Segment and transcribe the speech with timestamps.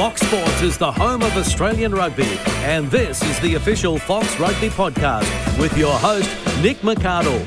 [0.00, 4.70] Fox Sports is the home of Australian rugby, and this is the official Fox Rugby
[4.70, 6.26] podcast with your host,
[6.62, 7.46] Nick McArdle.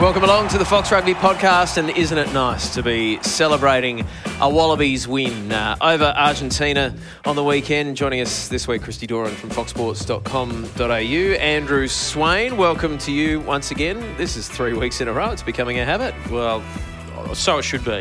[0.00, 4.06] Welcome along to the Fox Rugby podcast, and isn't it nice to be celebrating
[4.40, 6.96] a Wallabies win uh, over Argentina
[7.26, 7.98] on the weekend?
[7.98, 10.86] Joining us this week, Christy Doran from foxsports.com.au.
[10.86, 14.16] Andrew Swain, welcome to you once again.
[14.16, 15.28] This is three weeks in a row.
[15.28, 16.14] It's becoming a habit.
[16.30, 16.64] Well,
[17.34, 18.00] so it should be.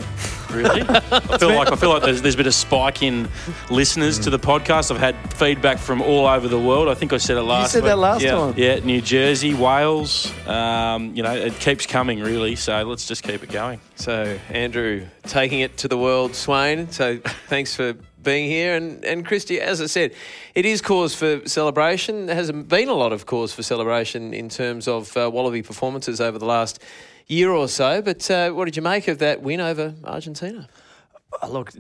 [0.53, 3.27] Really, I feel like I feel like there's, there's been a spike in
[3.70, 4.91] listeners to the podcast.
[4.91, 6.88] I've had feedback from all over the world.
[6.89, 7.48] I think I said it last.
[7.48, 7.71] You last.
[7.71, 8.31] said that last Yeah.
[8.31, 8.53] time.
[8.57, 10.31] Yeah, New Jersey, Wales.
[10.48, 12.55] Um, you know, it keeps coming really.
[12.55, 13.79] So let's just keep it going.
[13.95, 16.91] So, Andrew taking it to the world, Swain.
[16.91, 17.17] So,
[17.48, 18.76] thanks for being here.
[18.76, 20.13] And, and Christy, as I said,
[20.55, 22.26] it is cause for celebration.
[22.26, 26.20] There hasn't been a lot of cause for celebration in terms of uh, Wallaby performances
[26.21, 26.79] over the last
[27.27, 28.02] year or so.
[28.02, 30.68] But uh, what did you make of that win over Argentina?
[31.48, 31.71] Look,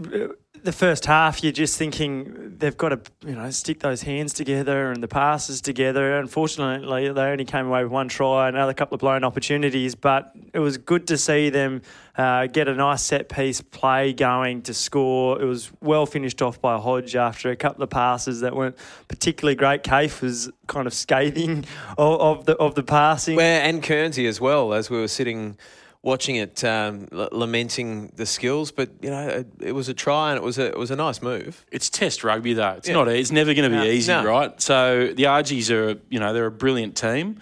[0.63, 4.91] the first half, you're just thinking they've got to, you know, stick those hands together
[4.91, 6.17] and the passes together.
[6.17, 10.33] Unfortunately, they only came away with one try, and another couple of blown opportunities, but
[10.53, 11.81] it was good to see them
[12.17, 15.41] uh, get a nice set piece play going to score.
[15.41, 18.77] It was well finished off by Hodge after a couple of passes that weren't
[19.09, 19.83] particularly great.
[19.83, 21.65] Kafe was kind of scathing
[21.97, 23.35] of, of the of the passing.
[23.35, 25.57] Where and Kernsey as well, as we were sitting
[26.03, 28.71] watching it, um, l- lamenting the skills.
[28.71, 30.95] But you know, it, it was a try and it was a it was a
[30.95, 31.65] nice move.
[31.71, 32.73] It's Test rugby though.
[32.77, 32.95] It's Yeah.
[32.95, 33.07] not.
[33.07, 33.89] It's never going to be No.
[33.91, 34.23] easy, No.
[34.25, 34.61] right?
[34.61, 37.39] So the Argies are, you know, they're a brilliant team.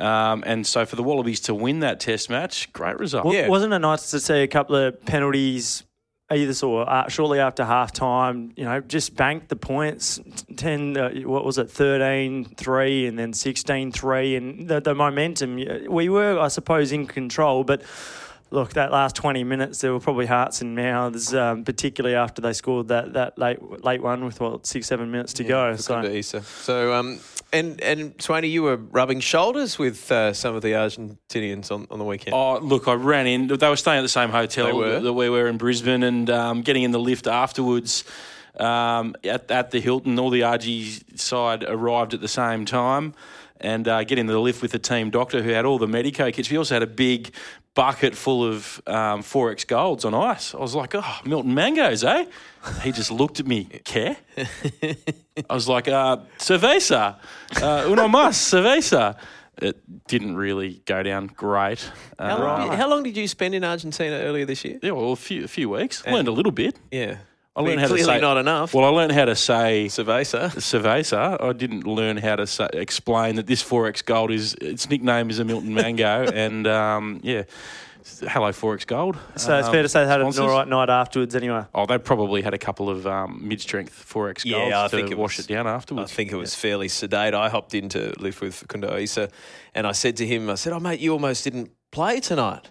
[0.00, 3.24] Um, and so for the Wallabies to win that Test match, great result.
[3.24, 3.48] Wa- Yeah.
[3.48, 5.82] Wasn't it nice to see a couple of penalties
[6.30, 10.20] either sort of, uh, shortly after half time, you know, just banked the points
[10.56, 14.36] 10, uh, what was it, 13 3 and then 16 3.
[14.36, 15.56] And the, the momentum,
[15.88, 17.82] we were, I suppose, in control, but.
[18.50, 22.54] Look, that last 20 minutes, there were probably hearts and mouths, um, particularly after they
[22.54, 25.76] scored that, that late late one with, what, six, seven minutes to go.
[25.76, 27.20] for So, Kunda So, um,
[27.52, 31.98] and and Swaney, you were rubbing shoulders with uh, some of the Argentinians on, on
[31.98, 32.34] the weekend.
[32.34, 33.48] Oh, look, I ran in.
[33.48, 35.00] They were staying at the same hotel were?
[35.00, 38.04] that we were in Brisbane and um, getting in the lift afterwards
[38.58, 40.18] um, at, at the Hilton.
[40.18, 43.14] All the RG side arrived at the same time
[43.60, 46.30] and uh, get in the lift with the team doctor who had all the Medico
[46.30, 46.50] kits.
[46.50, 47.32] We also had a big
[47.78, 50.52] bucket full of um, 4X golds on ice.
[50.52, 52.24] I was like, oh, Milton Mangoes, eh?
[52.82, 54.16] He just looked at me, care?
[55.48, 57.16] I was like, uh, cerveza,
[57.62, 59.14] uh, uno más, cerveza.
[59.62, 59.76] It
[60.08, 61.80] didn't really go down great.
[62.18, 64.78] how, Um, long, how long did you spend in Argentina earlier this year?
[64.82, 66.02] yeah, well, a few, a few weeks.
[66.06, 66.76] I learned a little bit.
[66.90, 67.16] Yeah,
[67.58, 68.72] I learned how clearly to say not enough.
[68.72, 70.50] Well, I learned how to say Cerveza.
[70.56, 71.42] cerveza.
[71.42, 75.38] I didn't learn how to say, explain that this 4X Gold is its nickname is
[75.40, 77.42] a Milton Mango, and um, yeah,
[78.28, 79.16] hello 4X Gold.
[79.36, 80.38] so it's Um, fair to say they had sponsors.
[80.38, 81.64] an all right night afterwards anyway.
[81.74, 85.10] Oh, they probably had a couple of um, mid-strength 4X Yeah, golds I to think
[85.10, 86.12] it wash was- it down afterwards.
[86.12, 87.34] I think it was fairly sedate.
[87.34, 89.28] I hopped in to live with Facundo Isa
[89.74, 92.70] and I said to him, I said, Oh, mate, you almost didn't play tonight.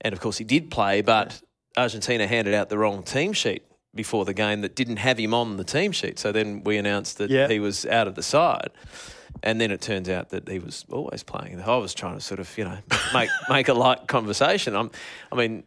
[0.00, 1.40] And of course, he did play, but
[1.76, 3.62] Argentina handed out the wrong team sheet
[3.98, 6.18] before the game that didn't have him on the team sheet.
[6.20, 7.48] So then we announced that Yeah.
[7.48, 8.70] he was out of the side.
[9.42, 11.60] And then it turns out that he was always playing.
[11.60, 12.78] I was trying to sort of, you know,
[13.12, 14.74] make make a light conversation.
[14.76, 14.90] I'm,
[15.32, 15.64] I mean,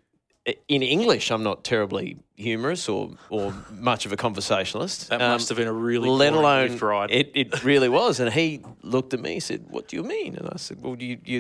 [0.68, 3.54] in English, I'm not terribly humorous or or
[3.92, 5.10] much of a conversationalist.
[5.10, 7.12] That Um, must have been a really let alone lift ride.
[7.12, 8.20] it, it really was.
[8.20, 10.96] And he looked at me, and said, "What do you mean?" And I said, "Well,
[11.00, 11.40] you, you."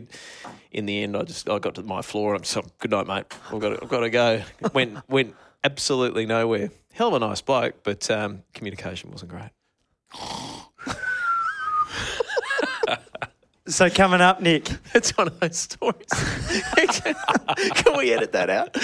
[0.71, 2.27] In the end, I just I got to my floor.
[2.35, 3.25] And I'm so good night, mate.
[3.51, 4.41] I've got to, I've got to go.
[4.73, 6.69] Went went absolutely nowhere.
[6.93, 9.49] Hell of a nice bloke, but um, communication wasn't great.
[13.71, 14.69] So coming up, Nick.
[14.93, 16.07] It's one of those stories.
[17.75, 18.75] Can we edit that out?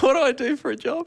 [0.00, 1.06] what do I do for a job?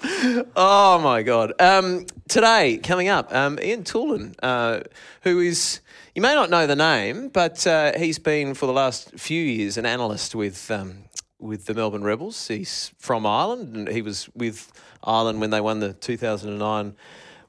[0.56, 1.53] Oh my god!
[1.59, 4.82] Um, today, coming up, um, Ian Toolan, uh,
[5.24, 5.82] who is
[6.14, 9.78] you may not know the name, but uh, he's been for the last few years
[9.78, 11.04] an analyst with um,
[11.46, 12.47] with the Melbourne Rebels.
[12.47, 14.72] He's from Ireland, and he was with
[15.03, 16.96] Ireland when they won the 2009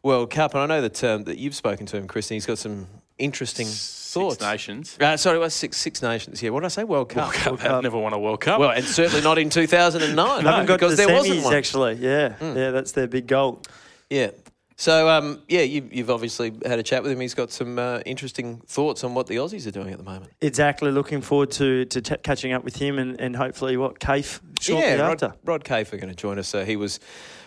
[0.03, 0.55] World Cup.
[0.55, 2.87] And I know that um, that you've spoken to him, Chris, and he's got some
[3.19, 4.37] interesting thoughts.
[4.37, 4.99] Six Nations.
[5.01, 6.43] Uh, sorry, it was six Six Nations.
[6.43, 6.85] Yeah, what did I say?
[6.85, 7.47] World Cup.
[7.47, 7.83] World Cup.
[7.83, 8.61] Never won a World Cup.
[8.61, 11.53] Well, and certainly not in 2009 They haven't got because the there wasn't semis, one.
[11.53, 11.59] Hmm.
[11.59, 11.95] actually.
[11.95, 13.63] Yeah, yeah, that's their big goal.
[14.11, 14.31] Yeah.
[14.79, 17.19] So, um, yeah, you, you've obviously had a chat with him.
[17.19, 20.31] He's got some uh, interesting thoughts on what the Aussies are doing at the moment.
[20.43, 20.91] Exactly.
[20.91, 24.87] Looking forward to to t- catching up with him and, and hopefully what Kafe shortly
[24.87, 25.29] yeah, after.
[25.29, 26.49] Rod, Rod Kafer are going to join us.
[26.49, 27.01] So he was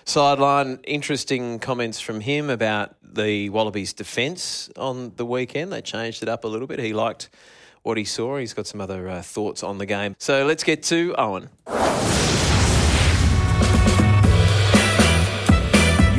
[0.05, 0.79] sideline.
[0.85, 5.71] Interesting comments from him about the Wallabies' defence on the weekend.
[5.71, 6.79] They changed it up a little bit.
[6.79, 7.29] He liked
[7.83, 8.37] what he saw.
[8.37, 10.15] He's got some other uh, thoughts on the game.
[10.17, 11.49] So let's get to Eoin.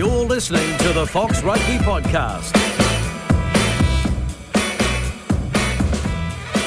[0.01, 2.53] You're listening to the Fox Rugby Podcast.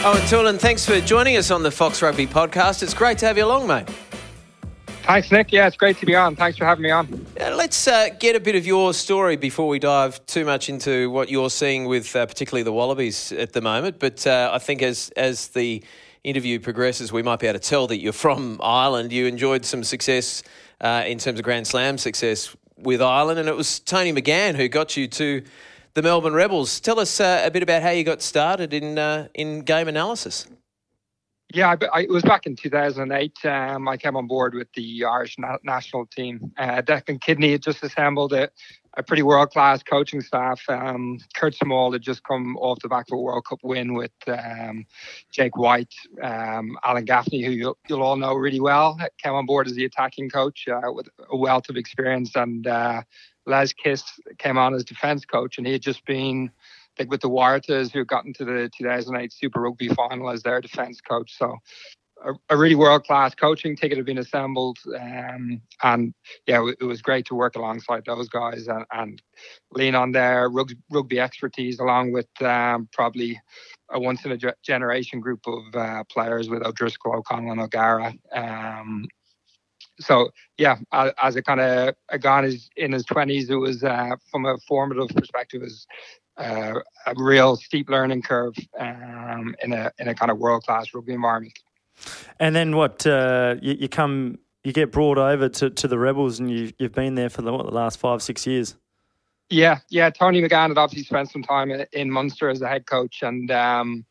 [0.03, 2.83] Eoin Toolan, thanks for joining us on the Fox Rugby Podcast.
[2.83, 3.89] It's great to have you along, mate.
[5.07, 5.51] Thanks, Nick.
[5.51, 6.35] Yeah, it's great to be on.
[6.35, 7.25] Thanks for having me on.
[7.41, 11.09] Uh, let's uh, get a bit of your story before we dive too much into
[11.09, 13.97] what you're seeing with uh, particularly the Wallabies at the moment.
[13.97, 15.83] But uh, I think as as the
[16.23, 19.11] interview progresses, we might be able to tell that you're from Ireland.
[19.11, 20.43] You enjoyed some success
[20.81, 24.67] uh, in terms of Grand Slam success with Ireland, and it was Tony McGahan who
[24.67, 25.43] got you to
[25.93, 26.79] the Melbourne Rebels.
[26.79, 28.97] Tell us uh, a bit about how you got started in
[29.33, 30.47] in game analysis.
[31.53, 33.45] Yeah, I, I, it was back in 2008.
[33.45, 36.51] Um, I came on board with the Irish na- national team.
[36.57, 38.49] Uh, Declan Kidney had just assembled a,
[38.95, 40.61] a pretty world class coaching staff.
[40.69, 44.11] Um, Gert Smal had just come off the back of a World Cup win with
[44.27, 44.85] um,
[45.31, 49.67] Jake White, um, Alan Gaffney, who you'll, you'll, all know really well, came on board
[49.67, 52.35] as the attacking coach uh, with a wealth of experience.
[52.35, 53.01] And uh,
[53.45, 54.03] Les Kiss
[54.37, 56.51] came on as defence coach, and he had just been
[56.95, 61.01] think with the Waratahs who got into the 2008 Super Rugby final as their defence
[61.01, 61.35] coach.
[61.37, 61.57] So
[62.49, 66.13] a, really world class coaching ticket had been assembled, um, and
[66.47, 69.21] yeah, it was great to work alongside those guys and, and
[69.71, 73.39] lean on their rugby, rugby expertise along with um, probably
[73.89, 78.13] a once in a generation group of uh, players with O'Driscoll, O'Connell, and O'Gara.
[78.31, 79.07] Um,
[79.99, 84.45] so yeah, as a kind of a guy in his twenties, it was uh, from
[84.45, 85.87] a formative perspective, it was
[86.37, 90.87] uh, a real steep learning curve um, in a in a kind of world class
[90.93, 91.53] rugby environment.
[92.39, 93.05] And then what?
[93.05, 96.93] Uh, you, you, come, you get brought over to, to the Rebels, and you you've
[96.93, 98.75] been there for the, what, the last five six years.
[99.49, 100.09] Yeah, yeah.
[100.09, 103.51] Tony McGahan had obviously spent some time in, in Munster as a head coach, and
[103.51, 104.05] um,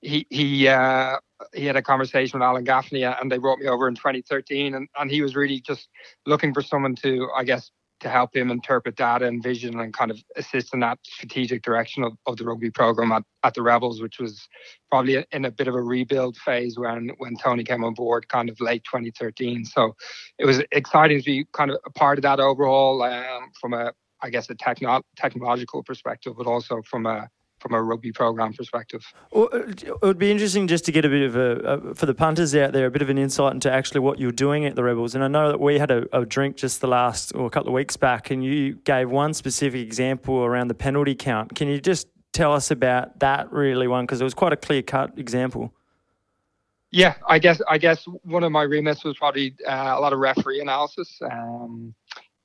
[0.00, 1.16] he he uh,
[1.54, 4.88] he had a conversation with Alan Gaffney, and they brought me over in 2013, and,
[4.98, 5.88] and he was really just
[6.26, 7.70] looking for someone to, I guess,
[8.02, 12.02] to help him interpret data and vision and kind of assist in that strategic direction
[12.04, 14.48] of, of the rugby program at, at the Rebels, which was
[14.90, 18.50] probably in a bit of a rebuild phase when when Tony came on board, kind
[18.50, 19.64] of late 2013.
[19.64, 19.94] So
[20.38, 23.92] it was exciting to be kind of a part of that overhaul um, from a
[24.20, 27.28] I guess a techno- technological perspective, but also from a
[27.62, 29.04] from a rugby program perspective.
[29.30, 32.14] Well, it would be interesting just to get a bit of a, a, for the
[32.14, 34.82] punters out there, a bit of an insight into actually what you're doing at the
[34.82, 35.14] Rebels.
[35.14, 37.68] And I know that we had a, a drink just the last or a couple
[37.68, 41.54] of weeks back, and you gave one specific example around the penalty count.
[41.54, 44.82] Can you just tell us about that really one because it was quite a clear
[44.82, 45.72] cut example.
[46.90, 50.18] Yeah, I guess I guess one of my remits was probably uh, a lot of
[50.18, 51.20] referee analysis.
[51.22, 51.94] Um,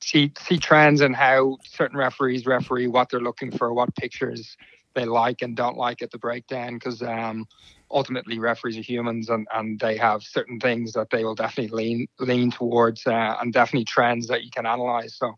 [0.02, 4.56] see see trends and how certain referees referee, what they're looking for, what pictures
[4.98, 7.46] they like and don't like at the breakdown because um,
[7.92, 12.08] ultimately referees are humans and, and they have certain things that they will definitely lean
[12.20, 15.16] lean towards uh, and definitely trends that you can analyze.
[15.16, 15.36] So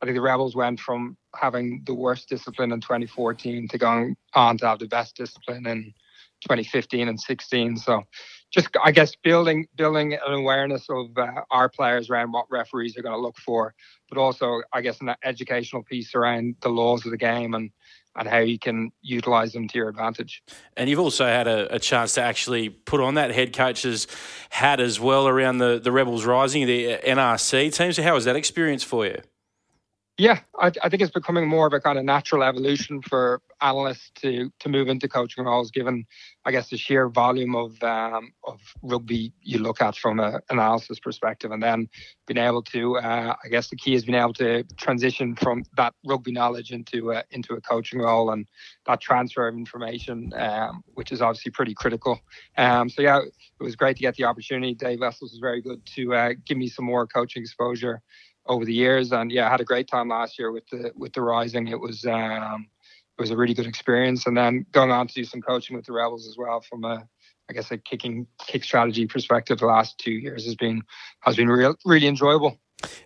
[0.00, 4.58] I think the Rebels went from having the worst discipline in 2014 to going on
[4.58, 5.94] to have the best discipline in
[6.42, 7.78] 2015 and 16.
[7.78, 8.02] So
[8.50, 13.02] just I guess building building an awareness of uh, our players around what referees are
[13.02, 13.74] going to look for,
[14.08, 17.70] but also I guess an educational piece around the laws of the game and
[18.18, 20.42] and how you can utilize them to your advantage.
[20.76, 24.08] And you've also had a, a, chance to actually put on that head coach's
[24.50, 27.92] hat as well around the, the Rebels Rising, the NRC team.
[27.92, 29.20] So, how was that experience for you?
[30.20, 34.10] Yeah, I, I, think it's becoming more of a kind of natural evolution for analysts
[34.16, 36.06] to to move into coaching roles, given
[36.44, 40.98] I guess the sheer volume of um, of rugby you look at from an analysis
[40.98, 41.88] perspective, and then
[42.26, 45.94] being able to uh, I guess the key is being able to transition from that
[46.04, 48.48] rugby knowledge into a, into a coaching role and
[48.86, 52.18] that transfer of information, um, which is obviously pretty critical.
[52.56, 54.74] Um, so yeah, it was great to get the opportunity.
[54.74, 58.02] Dave Wessels was very good to uh, give me some more coaching exposure
[58.48, 59.12] over the years.
[59.12, 61.68] And yeah, I had a great time last year with the with the Rising.
[61.68, 62.68] It was um,
[63.18, 64.26] it was a really good experience.
[64.26, 67.06] And then going on to do some coaching with the Rebels as well from a
[67.50, 69.58] I guess a kicking kick strategy perspective.
[69.58, 70.82] The last two years has been
[71.20, 72.58] has been real really enjoyable.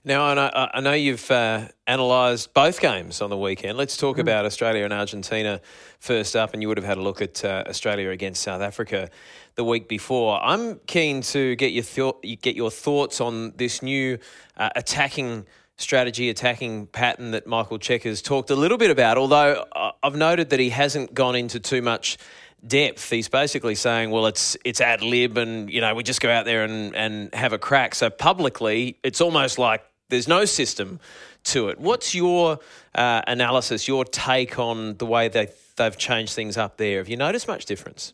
[0.05, 3.79] Now, I know, I know you've uh, analysed both games on the weekend.
[3.79, 4.21] Let's talk mm.
[4.21, 5.61] about Australia and Argentina
[5.99, 9.09] first up, and you would have had a look at uh, Australia against South Africa
[9.55, 10.39] the week before.
[10.43, 14.19] I'm keen to get your thought, get your thoughts on this new
[14.59, 19.17] uh, attacking strategy, attacking pattern that Michael Cheika's talked a little bit about.
[19.17, 22.19] Although uh, I've noted that he hasn't gone into too much
[22.67, 23.11] depth.
[23.11, 26.45] He's basically saying, well, it's it's ad lib, and you know we just go out
[26.45, 27.95] there and and have a crack.
[27.95, 31.01] So publicly, it's almost like there's no system
[31.45, 31.81] to it.
[31.81, 32.61] What's your
[32.95, 36.99] uh, analysis, your take on the way they they've changed things up there?
[36.99, 38.13] Have you noticed much difference?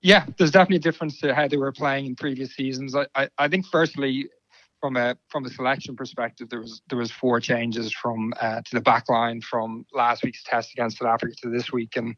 [0.00, 2.94] Yeah, there's definitely a difference to how they were playing in previous seasons.
[2.94, 4.28] I, I, I think firstly,
[4.78, 8.74] from a from a selection perspective, there was there was four changes from uh, to
[8.74, 12.14] the back line from last week's test against South Africa to this week, and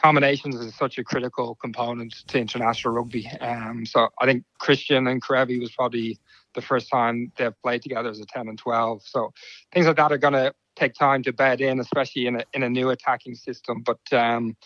[0.00, 3.28] combinations is such a critical component to international rugby.
[3.40, 6.18] Um, so I think Christian and Kerevi was probably
[6.54, 9.02] the first time they've played together as a 10 and 12.
[9.04, 9.32] So
[9.72, 12.62] things like that are going to take time to bed in, especially in a, in
[12.62, 13.82] a new attacking system.
[13.82, 14.56] But um,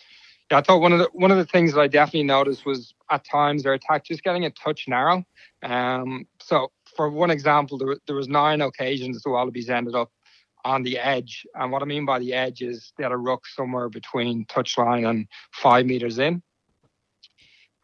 [0.51, 2.93] yeah, I thought one of the one of the things that I definitely noticed was
[3.09, 5.23] at times their attack just getting a touch narrow.
[5.63, 10.11] Um, so for one example, there, there was nine occasions the Wallabies ended up
[10.65, 11.45] on the edge.
[11.55, 15.09] And what I mean by the edge is they had a ruck somewhere between touchline
[15.09, 16.41] and five meters in.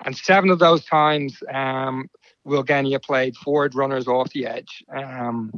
[0.06, 2.08] And seven of those times, um,
[2.46, 4.84] Will Genia played forward runners off the edge.
[4.96, 5.52] Um,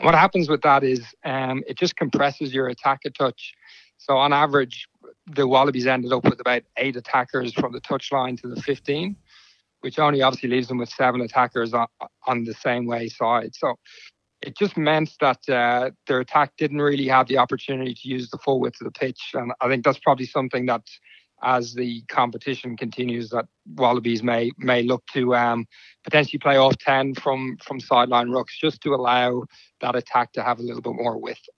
[0.00, 3.54] what happens with that is um, it just compresses your attack touch.
[3.98, 4.88] So on average,
[5.26, 9.14] the Wallabies ended up with about eight attackers from the touchline to the 15,
[9.80, 11.86] which only obviously leaves them with seven attackers on,
[12.26, 13.54] on the same way side.
[13.54, 13.76] So
[14.42, 18.38] it just meant that uh, their attack didn't really have the opportunity to use the
[18.38, 19.32] full width of the pitch.
[19.34, 20.82] And I think that's probably something that,
[21.42, 25.66] as the competition continues, that Wallabies may may look to um,
[26.04, 29.44] potentially play off ten from from sideline rucks just to allow
[29.80, 31.48] that attack to have a little bit more width.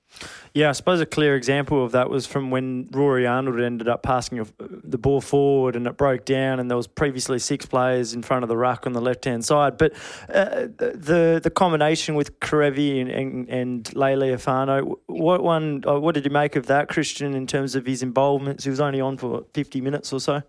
[0.54, 4.02] Yeah, I suppose a clear example of that was from when Rory Arnold ended up
[4.02, 8.22] passing the ball forward and it broke down, and there was previously six players in
[8.22, 9.78] front of the ruck on the left hand side.
[9.78, 9.94] But
[10.28, 15.84] uh, the the combination with Kerevi and and, and Leali'ifano, what one?
[15.86, 18.62] Uh, what did you make of that, Christian, in terms of his involvement?
[18.62, 20.42] He was only on for fifty minutes or so.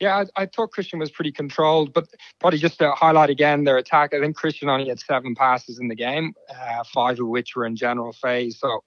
[0.00, 3.76] Yeah, I, I, thought Christian was pretty controlled, but probably just to highlight again their
[3.76, 4.14] attack.
[4.14, 7.66] I think Christian only had seven passes in the game, uh, five of which were
[7.66, 8.58] in general phase.
[8.60, 8.84] So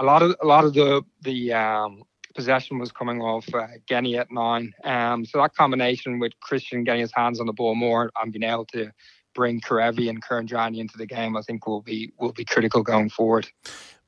[0.00, 2.02] a lot of a lot of the the um,
[2.34, 4.72] possession was coming off uh, Genia at nine.
[4.84, 8.44] Um, so that combination with Christian getting his hands on the ball more and being
[8.44, 8.92] able to
[9.38, 13.08] bring Kerevi and Kuridrani into the game, I think will be will be critical going
[13.08, 13.46] forward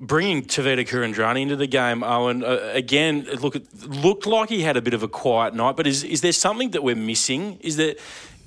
[0.01, 4.77] bringing Tevita Kuridrani into the game, Eoin, uh, again, look, it looked like he had
[4.77, 7.59] a bit of a quiet night, but is, is there something that we're missing?
[7.61, 7.95] Is there,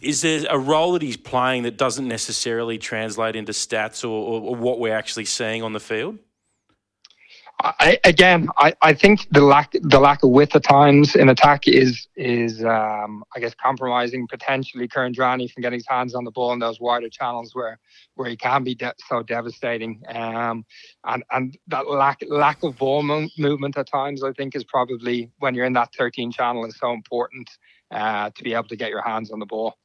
[0.01, 4.41] is there a role that he's playing that doesn't necessarily translate into stats or, or,
[4.41, 6.17] or what we're actually seeing on the field?
[7.59, 11.67] I, again, I, I think the lack the lack of width at times in attack
[11.67, 16.51] is is um, I guess compromising potentially Kuridrani from getting his hands on the ball
[16.51, 17.79] in those wider channels where
[18.15, 20.01] where he can be de- so devastating.
[20.09, 20.65] Um,
[21.05, 25.31] and and that lack lack of ball mo- movement at times I think is probably
[25.39, 27.49] when you're in that 13 channel is so important
[27.91, 29.77] uh, to be able to get your hands on the ball.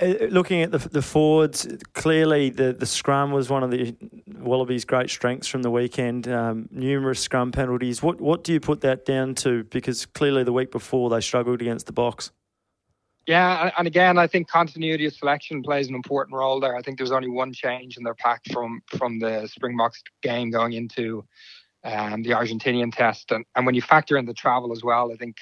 [0.00, 3.96] Uh, looking at the, the forwards, clearly the, the scrum was one of the
[4.28, 6.28] Wallabies' great strengths from the weekend.
[6.28, 8.02] Um, numerous scrum penalties.
[8.02, 9.64] What what do you put that down to?
[9.64, 12.30] Because clearly the week before they struggled against the Boks.
[13.26, 16.76] Yeah, and again, I think continuity of selection plays an important role there.
[16.76, 20.74] I think there's only one change in their pack from from the Springboks game going
[20.74, 21.24] into
[21.82, 25.16] um, the Argentinian test, and, and when you factor in the travel as well, I
[25.16, 25.36] think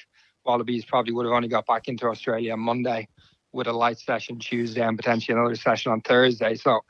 [0.47, 3.07] Wallabies probably would have only got back into Australia on Monday
[3.53, 6.55] with a light session Tuesday and potentially another session on Thursday.
[6.55, 6.81] So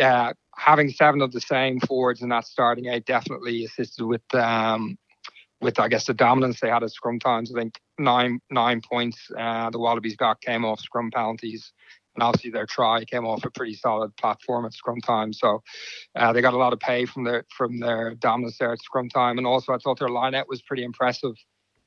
[0.00, 4.98] uh, having seven of the same forwards in that starting eight definitely assisted with um,
[5.60, 7.52] with I guess the dominance they had at scrum times.
[7.54, 11.72] I think nine nine points uh, the Wallabies got came off scrum penalties.
[12.14, 15.62] And obviously their try came off a pretty solid platform at scrum time, so
[16.14, 19.08] uh, they got a lot of pay from their from their dominance there at scrum
[19.08, 19.38] time.
[19.38, 21.36] And also, I thought their line out was pretty impressive.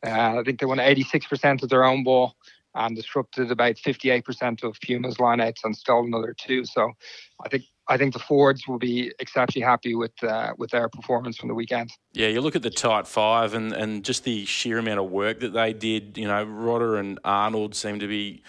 [0.05, 2.35] Uh, I think they won 86% of their own ball,
[2.75, 6.65] and disrupted about 58% of Puma's lineouts and stole another two.
[6.65, 6.91] So
[7.43, 11.37] I think I think the Fords will be exceptionally happy with uh, with their performance
[11.37, 11.91] from the weekend.
[12.13, 15.39] Yeah, you look at the tight five and, and just the sheer amount of work
[15.41, 16.17] that they did.
[16.17, 18.43] You know, Rodda and Arnold seem to be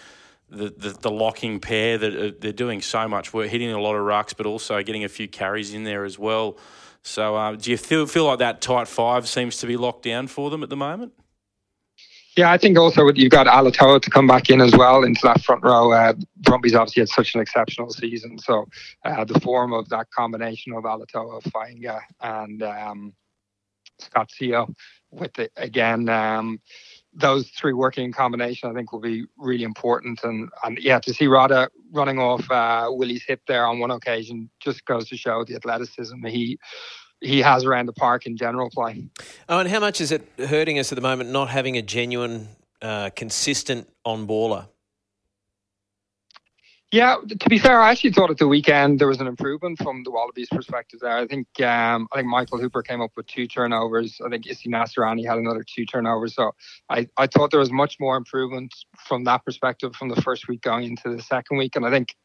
[0.49, 3.95] the, the, the locking pair that are, they're doing so much work, hitting a lot
[3.95, 6.57] of rucks, but also getting a few carries in there as well.
[7.03, 10.27] So, uh, do you feel feel like that tight five seems to be locked down
[10.27, 11.13] for them at the moment?
[12.37, 15.43] Yeah, I think also you've got Alatoa to come back in as well into that
[15.43, 15.91] front row.
[15.91, 18.67] Uh, Brumbies obviously had such an exceptional season, so
[19.03, 23.13] uh, the form of that combination of Alatoa, Fainga'a, and um,
[23.99, 24.71] Scott Sio,
[25.09, 26.61] with it again, um,
[27.11, 30.19] those three working in combination, I think will be really important.
[30.23, 34.47] And and yeah, to see Rodda running off uh, Willie's hip there on one occasion
[34.59, 36.59] just goes to show the athleticism he
[37.21, 39.07] he has around the park in general play.
[39.49, 42.47] Oh, and how much is it hurting us at the moment not having a genuine,
[42.81, 44.67] uh, consistent on baller?
[46.89, 50.03] Yeah, to be fair, I actually thought at the weekend there was an improvement from
[50.03, 51.17] the Wallabies' perspective there.
[51.17, 54.21] I think um, I think Michael Hooper came up with two turnovers.
[54.25, 56.33] I think Isi Naisarani had another two turnovers.
[56.33, 56.55] So
[56.89, 58.73] I, I thought there was much more improvement
[59.05, 61.75] from that perspective from the first week going into the second week.
[61.75, 62.15] And I think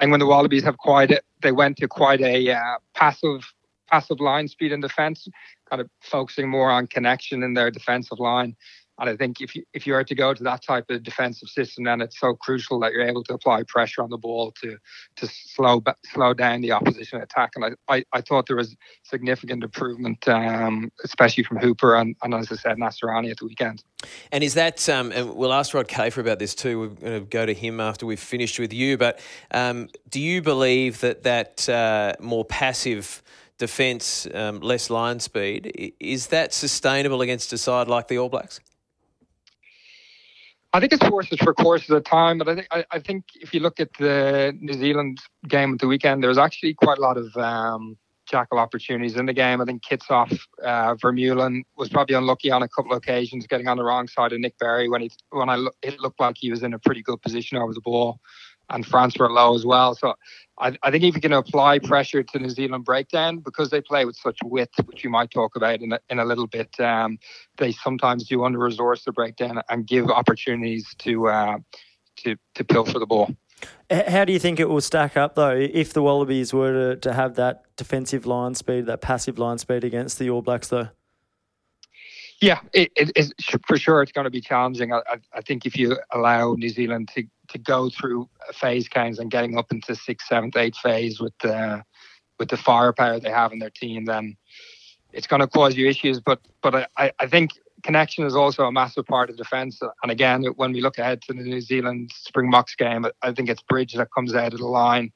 [0.00, 3.52] and when the Wallabies have quite a, they went to quite a uh, passive
[3.88, 5.28] passive line speed in defence,
[5.70, 8.56] kind of focusing more on connection in their defensive line.
[8.98, 11.48] And I think if you if you are to go to that type of defensive
[11.48, 14.78] system, then it's so crucial that you're able to apply pressure on the ball to
[15.16, 17.50] to slow slow down the opposition attack.
[17.56, 22.34] And I, I, I thought there was significant improvement, um, especially from Hooper and, and
[22.34, 23.84] as I said, Naisarani at the weekend.
[24.32, 24.88] And is that?
[24.88, 26.80] Um, and we'll ask Rod Kafer about this too.
[26.80, 28.96] We're going to go to him after we've finished with you.
[28.96, 33.22] But um, do you believe that that uh, more passive
[33.58, 38.60] defence, um, less line speed, is that sustainable against a side like the All Blacks?
[40.72, 43.54] I think it's horses for courses at time, but I think I, I, think if
[43.54, 47.00] you look at the New Zealand game at the weekend, there was actually quite a
[47.00, 47.96] lot of um,
[48.26, 49.62] jackal opportunities in the game.
[49.62, 53.78] I think Kitshoff, uh, Vermeulen was probably unlucky on a couple of occasions, getting on
[53.78, 56.62] the wrong side of Nic Berry when he when I it looked like he was
[56.62, 58.20] in a pretty good position over the ball
[58.70, 59.94] and Francois Louw as well.
[59.94, 60.14] So
[60.58, 64.04] I, I, think if you can apply pressure to New Zealand breakdown, because they play
[64.04, 67.18] with such width, which you might talk about in a, in a little bit, um,
[67.58, 71.58] they sometimes do under resource the breakdown and give opportunities to uh,
[72.16, 73.30] to to pilfer the ball.
[73.90, 77.12] How do you think it will stack up though if the Wallabies were to, to
[77.14, 80.88] have that defensive line speed, that passive line speed against the All Blacks though?
[82.40, 83.32] Yeah, it, it
[83.66, 84.02] for sure.
[84.02, 84.92] It's going to be challenging.
[84.92, 85.00] I,
[85.32, 89.58] I, think if you allow New Zealand to, to go through phase counts and getting
[89.58, 91.82] up into sixth, seventh, eighth phase with the
[92.38, 94.36] with the firepower they have in their team, then
[95.12, 96.20] it's going to cause you issues.
[96.20, 99.80] But but I, I think connection is also a massive part of defence.
[100.02, 103.62] And again, when we look ahead to the New Zealand Springboks game, I think it's
[103.62, 105.12] Bridge that comes out of the line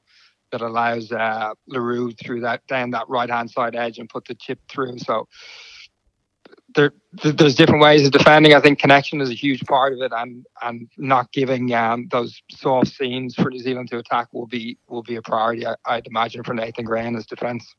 [0.51, 4.25] that allows uh, le Roux through that down that right hand side edge and put
[4.25, 4.97] the chip through.
[4.99, 5.27] So
[6.75, 8.53] there, there's different ways of defending.
[8.53, 12.41] I think connection is a huge part of it, and and not giving um, those
[12.51, 15.65] soft scenes for New Zealand to attack will be will be a priority.
[15.65, 17.75] I, would imagine for Nathan Grey his defence.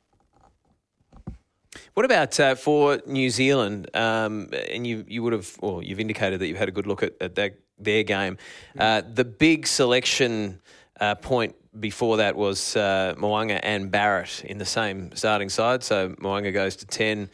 [1.95, 3.89] What about uh, for New Zealand?
[3.95, 7.03] Um, and you you would have, or you've indicated that you've had a good look
[7.03, 8.37] at, at their, their game.
[8.79, 10.61] Uh, the big selection
[11.01, 13.15] uh, point before that was uh,
[13.63, 15.83] and Barrett in the same starting side.
[15.83, 17.31] So Mo'unga goes to ten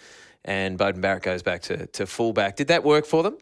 [0.48, 2.56] and Beauden Barrett goes back to, to fullback.
[2.56, 3.36] Did that work for them?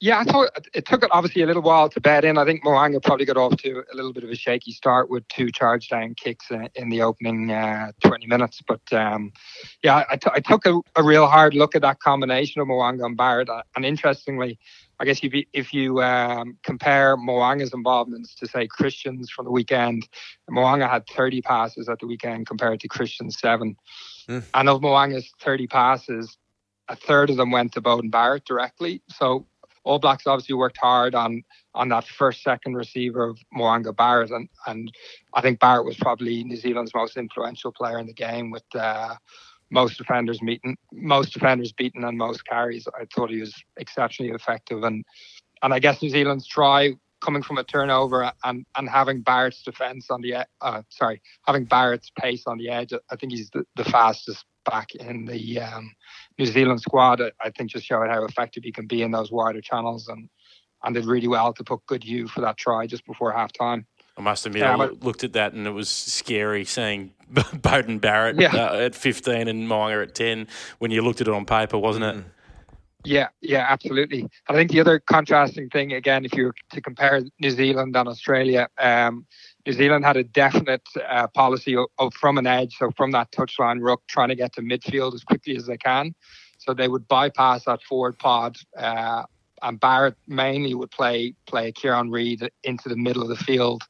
[0.00, 2.38] Yeah, I thought it took it obviously a little while to bed in.
[2.38, 5.26] I think Mo'unga probably got off to a little bit of a shaky start with
[5.26, 8.62] two charge down kicks in, the opening uh, 20 minutes.
[8.68, 9.32] But um,
[9.82, 13.04] yeah, I, t- I took a, a, real hard look at that combination of Mo'unga
[13.04, 13.48] and Barrett.
[13.48, 14.60] Uh, and interestingly,
[15.00, 19.50] I guess if you, if you um, compare Mo'unga's involvements to, say, Christian's from the
[19.50, 20.08] weekend,
[20.50, 23.76] Mo'unga had 30 passes at the weekend compared to Christian's seven.
[24.28, 24.44] Mm.
[24.54, 26.36] And of Mo'unga's 30 passes,
[26.88, 29.02] a third of them went to Beauden Barrett directly.
[29.08, 29.46] So
[29.84, 34.48] All Blacks obviously worked hard on on that first second receiver of Mo'unga Barrett, and
[34.66, 34.92] and
[35.34, 38.64] I think Barrett was probably New Zealand's most influential player in the game with.
[38.74, 39.14] Uh,
[39.70, 42.86] most defenders meeting, most defenders beaten, and most carries.
[42.98, 45.04] I thought he was exceptionally effective, and
[45.62, 50.08] and I guess New Zealand's try coming from a turnover and, and having Barrett's defence
[50.10, 52.92] on the uh, sorry having Barrett's pace on the edge.
[53.10, 55.92] I think he's the, the fastest back in the um,
[56.38, 57.20] New Zealand squad.
[57.20, 60.28] I think just showed how effective he can be in those wider channels and
[60.84, 63.86] and did really well to put Goodhue for that try just before half time.
[64.16, 68.40] I must admit, yeah, I looked at that and it was scary seeing Beauden Barrett
[68.40, 68.54] yeah.
[68.54, 70.46] uh, at 15 and Mo'unga at 10
[70.78, 72.24] when you looked at it on paper, wasn't it?
[73.04, 74.28] Yeah, yeah, absolutely.
[74.48, 78.08] I think the other contrasting thing, again, if you were to compare New Zealand and
[78.08, 79.24] Australia, um,
[79.66, 83.30] New Zealand had a definite uh, policy of, of, from an edge, so from that
[83.30, 86.14] touchline ruck, trying to get to midfield as quickly as they can.
[86.58, 89.22] So they would bypass that forward pod, uh,
[89.62, 93.84] and Barrett mainly would play play Kieran Read into the middle of the field,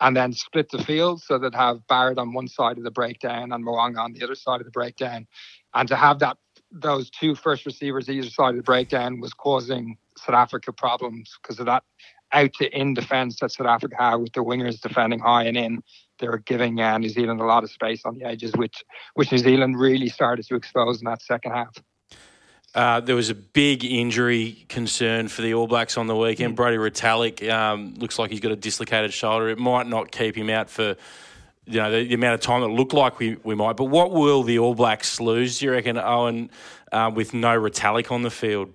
[0.00, 3.52] and then split the field so they'd have Barrett on one side of the breakdown
[3.52, 5.26] and Mo'unga on the other side of the breakdown,
[5.74, 6.36] and to have that
[6.72, 11.60] those two first receivers either side of the breakdown was causing South Africa problems because
[11.60, 11.84] of that
[12.32, 15.82] out to in defence that South Africa had with their wingers defending high and in.
[16.18, 19.30] They were giving uh, New Zealand a lot of space on the edges, which which
[19.30, 21.76] New Zealand really started to expose in that second half.
[22.76, 26.52] Uh, there was a big injury concern for the All Blacks on the weekend.
[26.52, 26.56] Mm.
[26.56, 29.48] Brodie Retallick um, looks like he's got a dislocated shoulder.
[29.48, 30.94] It might not keep him out for
[31.64, 33.78] you know, the, the, amount of time it looked like we, we might.
[33.78, 36.50] But what will the All Blacks lose, do you reckon, Eoin,
[36.92, 38.74] uh, with no Retallick on the field?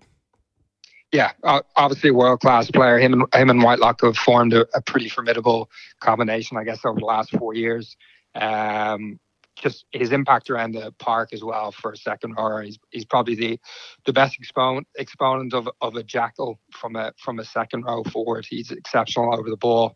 [1.12, 1.32] yeah,
[1.76, 2.98] obviously a world class player.
[2.98, 7.00] Him and him and Whitelock have formed a, a, pretty formidable combination, I guess, over
[7.00, 7.98] the last four years.
[8.34, 9.20] Um,
[9.62, 12.64] just his impact around the park as well for a second rower.
[12.64, 13.60] He's he's probably the
[14.06, 18.46] the best exponent exponent of of a jackal from a from a second row forward.
[18.50, 19.96] He's exceptional over the ball,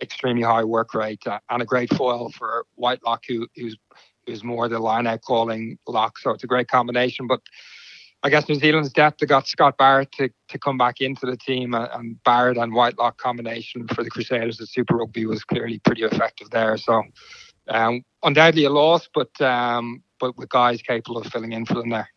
[0.00, 3.76] extremely high work rate, uh, and a great foil for Whitelock, who who's
[4.26, 6.18] who's more the line out calling lock.
[6.18, 7.40] So it's a great combination, but
[8.24, 11.36] I guess New Zealand's depth they got Scott Barrett to, to come back into the
[11.36, 15.80] team uh, and Barrett and Whitelock combination for the Crusaders at Super Rugby was clearly
[15.80, 16.76] pretty effective there.
[16.76, 17.02] So
[17.68, 21.90] um, undoubtedly a loss, but um, but with guys capable of filling in for them
[21.90, 22.08] there.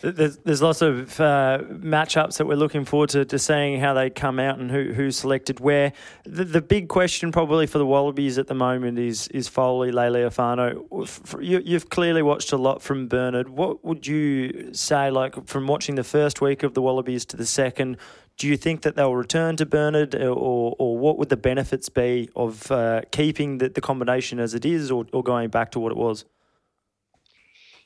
[0.00, 4.10] There's, there's lots of uh, matchups that we're looking forward to, to seeing how they
[4.10, 5.92] come out and who who's selected where.
[6.24, 11.42] The, the big question probably for the Wallabies at the moment is is Foley, Lealiifano.
[11.42, 13.48] You, you've clearly watched a lot from Bernard.
[13.48, 17.46] What would you say, like from watching the first week of the Wallabies to the
[17.46, 17.96] second?
[18.36, 22.30] Do you think that they'll return to Bernard, or, or what would the benefits be
[22.36, 25.90] of uh, keeping the, the combination as it is, or, or going back to what
[25.90, 26.24] it was?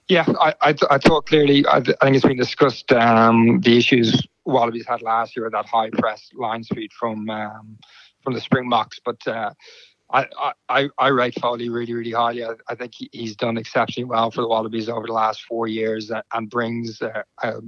[0.09, 4.27] Yeah, I, I, I thought clearly, I, I, think it's been discussed um, the issues
[4.45, 7.79] Wallabies had last year, with that high press line speed from um,
[8.23, 8.99] from the Springboks.
[9.05, 9.53] But uh,
[10.13, 10.27] I,
[10.69, 12.45] I, I rate Foley really, really highly.
[12.45, 16.11] I, I think he's done exceptionally well for the Wallabies over the last four years
[16.11, 17.61] and, and brings uh, uh,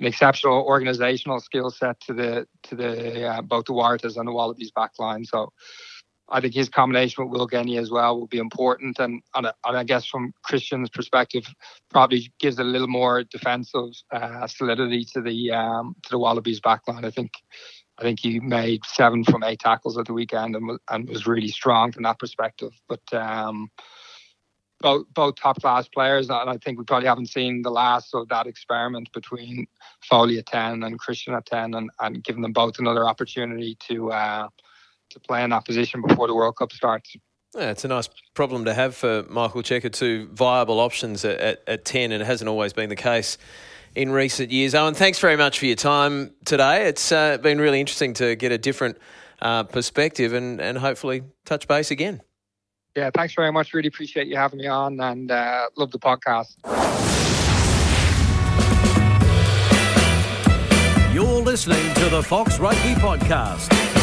[0.00, 4.32] an exceptional organizational skill set to the to the uh, both the Waratahs and the
[4.32, 5.26] Wallabies backline.
[5.26, 5.52] So
[6.30, 9.76] I think his combination with Will Genia as well will be important, and and, and
[9.76, 11.46] I guess from Christian's perspective,
[11.88, 17.04] probably gives a little more defensive uh, solidity to the um, to the Wallabies backline.
[17.04, 17.32] I think
[17.98, 21.48] I think he made seven from eight tackles at the weekend and, and was really
[21.48, 22.72] strong from that perspective.
[22.88, 23.70] But um,
[24.80, 28.28] both both top class players, and I think we probably haven't seen the last of
[28.28, 29.66] that experiment between
[30.02, 34.12] Foley at ten and Christian at ten, and, and giving them both another opportunity to.
[34.12, 34.48] Uh,
[35.10, 37.16] to play in that position before the World Cup starts.
[37.54, 41.62] Yeah, it's a nice problem to have for Michael Cheika, two viable options at, at,
[41.66, 43.38] at 10, and it hasn't always been the case
[43.94, 44.74] in recent years.
[44.74, 46.86] Eoin, thanks very much for your time today.
[46.86, 48.98] It's uh, been really interesting to get a different
[49.40, 52.20] uh, perspective and, and hopefully touch base again.
[52.96, 53.72] Yeah, thanks very much.
[53.74, 56.56] Really appreciate you having me on and uh, love the podcast.
[61.14, 63.97] You're listening to the Fox Rugby Podcast.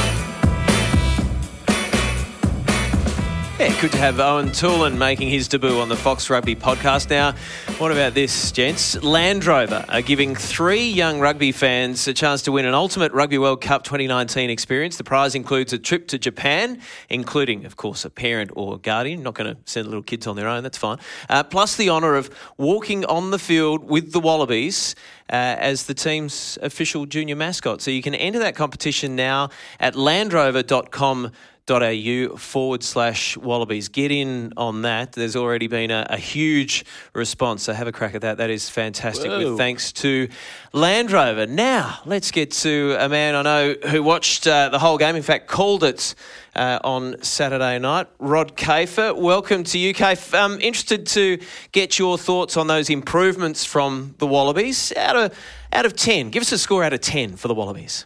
[3.58, 7.10] Yeah, good to have Eoin Toolan making his debut on the Fox Rugby podcast.
[7.10, 7.32] Now,
[7.78, 9.02] what about this, gents?
[9.02, 13.38] Land Rover are giving three young rugby fans a chance to win an Ultimate Rugby
[13.38, 14.98] World Cup 2019 experience.
[14.98, 19.24] The prize includes a trip to Japan, including, of course, a parent or guardian.
[19.24, 20.98] Not going to send little kids on their own, that's fine.
[21.30, 24.96] Uh, plus the honour of walking on the field with the Wallabies.
[25.28, 27.82] Uh, as the team's official junior mascot.
[27.82, 31.32] So you can enter that competition now at landrover.com
[31.70, 33.90] au forward slash wallabies.
[33.90, 35.14] Get in on that.
[35.14, 38.38] There's already been a, a, huge response, so have a crack at that.
[38.38, 39.30] That is fantastic.
[39.30, 39.50] Whoa.
[39.50, 40.28] With thanks to
[40.74, 41.48] Land Rover.
[41.48, 45.16] Now let's get to a man I know who watched uh, the whole game.
[45.16, 46.16] In fact, called it.
[46.56, 48.08] Uh, on Saturday night.
[48.18, 50.34] Rod Kafer, welcome to you, Kafe.
[50.34, 51.38] Um, interested to
[51.74, 54.94] get your thoughts on those improvements from the Wallabies.
[54.96, 55.38] Out of
[55.74, 58.06] out of ten, give us a score out of ten for the Wallabies.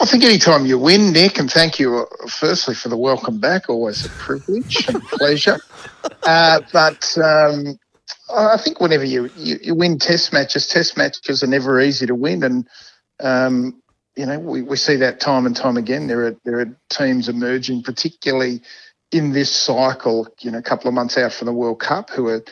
[0.00, 3.68] I think anytime you win, Nick, and thank you uh, firstly for the welcome back,
[3.68, 5.58] always a privilege and pleasure.
[6.22, 7.78] Uh, but um,
[8.34, 12.14] I think whenever you, you, you, win test matches, test matches are never easy to
[12.14, 12.42] win.
[12.42, 12.68] And,
[13.20, 13.82] um,
[14.14, 16.06] you know, we, we see that time and time again.
[16.06, 18.62] There are, there are teams emerging, particularly
[19.10, 22.28] in this cycle, you know, a couple of months out from the World Cup, who
[22.28, 22.44] are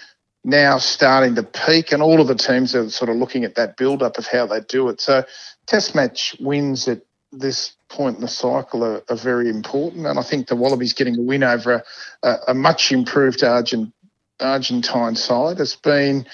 [0.45, 3.77] now starting to peak, and all of the teams are sort of looking at that
[3.77, 5.01] build up of how they do it.
[5.01, 5.25] So,
[5.67, 10.07] test match wins at this point in the cycle are, are, very important.
[10.07, 11.83] And I think the Wallabies getting a win over
[12.23, 13.93] a, a, much improved Argent,
[14.41, 16.27] Argentine side has been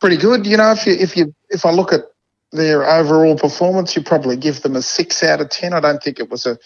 [0.00, 0.46] pretty good.
[0.46, 2.04] You know, if you if you if I look at
[2.52, 5.72] their overall performance, you probably give them a six out of ten.
[5.72, 6.58] I don't think it was a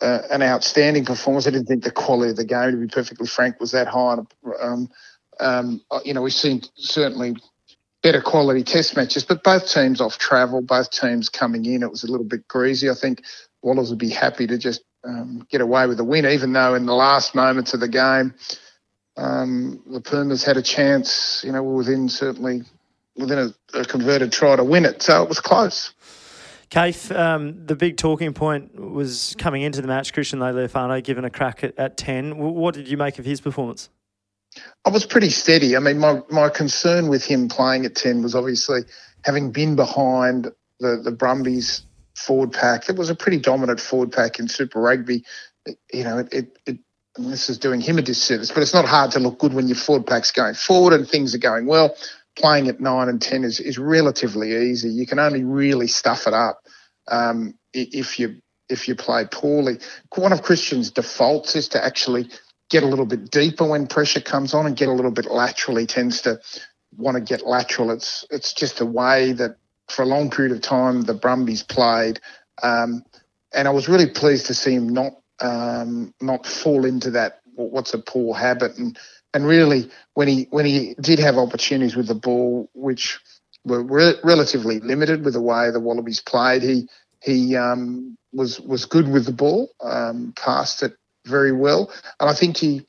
[0.00, 1.46] an outstanding performance.
[1.46, 4.18] I didn't think the quality of the game, to be perfectly frank, was that high.
[4.60, 4.90] Um,
[5.40, 7.36] um, you know, we've seen certainly
[8.02, 9.24] better quality test matches.
[9.24, 12.90] But both teams off travel, both teams coming in, it was a little bit greasy.
[12.90, 13.22] I think
[13.62, 16.86] Wallace would be happy to just um, get away with the win, even though in
[16.86, 18.34] the last moments of the game,
[19.16, 22.62] um, the Pumas had a chance, you know, within certainly
[23.16, 25.02] within a, a converted try to win it.
[25.02, 25.92] So it was close.
[26.70, 31.30] Kafe, um, the big talking point was coming into the match, Christian Lealiifano given a
[31.30, 32.38] crack at, at 10.
[32.38, 33.90] What did you make of his performance?
[34.84, 35.76] I was pretty steady.
[35.76, 38.82] I mean, my, my concern with him playing at 10 was obviously
[39.24, 41.82] having been behind the the Brumbies
[42.14, 42.88] forward pack.
[42.88, 45.24] It was a pretty dominant forward pack in Super Rugby.
[45.64, 46.78] It, you know, it, it, it
[47.16, 49.76] this is doing him a disservice, but it's not hard to look good when your
[49.76, 51.94] forward pack's going forward and things are going well.
[52.36, 54.88] Playing at nine and ten is, is relatively easy.
[54.88, 56.62] You can only really stuff it up
[57.08, 59.78] um, if you if you play poorly.
[60.16, 62.30] One of Christian's defaults is to actually
[62.72, 65.76] get a little bit deeper when pressure comes on and get a little bit lateral.
[65.76, 66.40] He tends to
[66.96, 67.90] want to get lateral.
[67.90, 69.56] It's it's just a way that
[69.88, 72.18] for a long period of time the Brumbies played,
[72.62, 73.04] um,
[73.54, 77.92] and I was really pleased to see him not um, not fall into that what's
[77.92, 78.98] a poor habit and
[79.34, 83.20] and really when he when he did have opportunities with the ball which
[83.64, 86.88] were re- relatively limited with the way the Wallabies played he
[87.20, 92.34] he um, was was good with the ball um, passed it very well and I
[92.34, 92.86] think he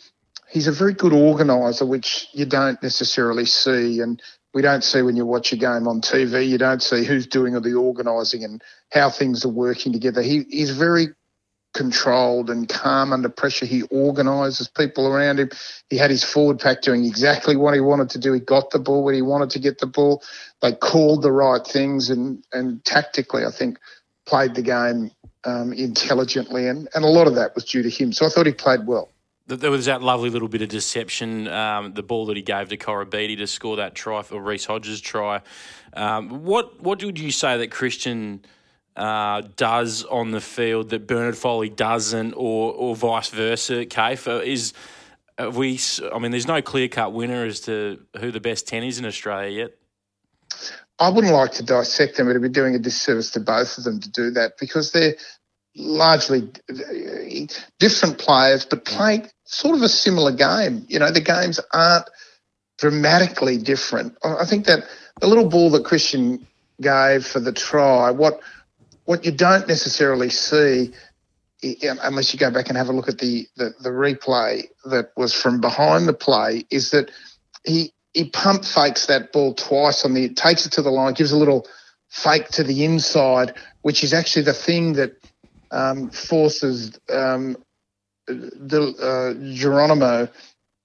[0.50, 4.22] he's a very good organiser which you don't necessarily see and
[4.54, 7.56] we don't see when you watch a game on TV you don't see who's doing
[7.56, 11.08] all the organising and how things are working together he, he's very
[11.74, 13.66] controlled and calm under pressure.
[13.66, 15.50] He organises people around him.
[15.90, 18.32] He had his forward pack doing exactly what he wanted to do.
[18.34, 20.24] He got the ball when he wanted to get the ball.
[20.62, 23.80] They called the right things and, and tactically, I think,
[24.26, 25.12] played the game
[25.46, 26.68] um, intelligently.
[26.68, 28.12] And, and a lot of that was due to him.
[28.12, 29.10] So I thought he played well.
[29.46, 32.78] There was that lovely little bit of deception, um, the ball that he gave to
[32.78, 35.42] Koroibete to score that try, or Reece Hodges' try.
[35.94, 38.46] Um, what what would you say that Christian–
[38.96, 43.86] uh, does on the field that Bernard Foley doesn't, or or vice versa.
[43.86, 44.74] Kafe uh, is
[45.54, 45.80] we.
[46.14, 49.06] I mean, there's no clear cut winner as to who the best ten is in
[49.06, 49.78] Australia yet.
[51.00, 52.30] I wouldn't like to dissect them.
[52.30, 55.16] It'd be doing a disservice to both of them to do that because they're
[55.76, 56.50] largely
[57.80, 60.86] different players, but playing sort of a similar game.
[60.88, 62.10] You know, the games aren't
[62.78, 64.18] dramatically different.
[64.24, 64.88] I think that
[65.20, 66.46] the little ball that Christian
[66.82, 68.40] gave for the try, what
[69.06, 70.94] what you don't necessarily see
[72.04, 75.34] unless you go back and have a look at the, the, the, replay that was
[75.34, 77.10] from behind the play, is that
[77.64, 81.32] he he pump fakes that ball twice on the takes it to the line, gives
[81.32, 81.68] a little
[82.10, 85.18] fake to the inside, which is actually the thing that
[85.72, 87.58] um, forces um,
[88.28, 90.30] the, uh, Jerónimo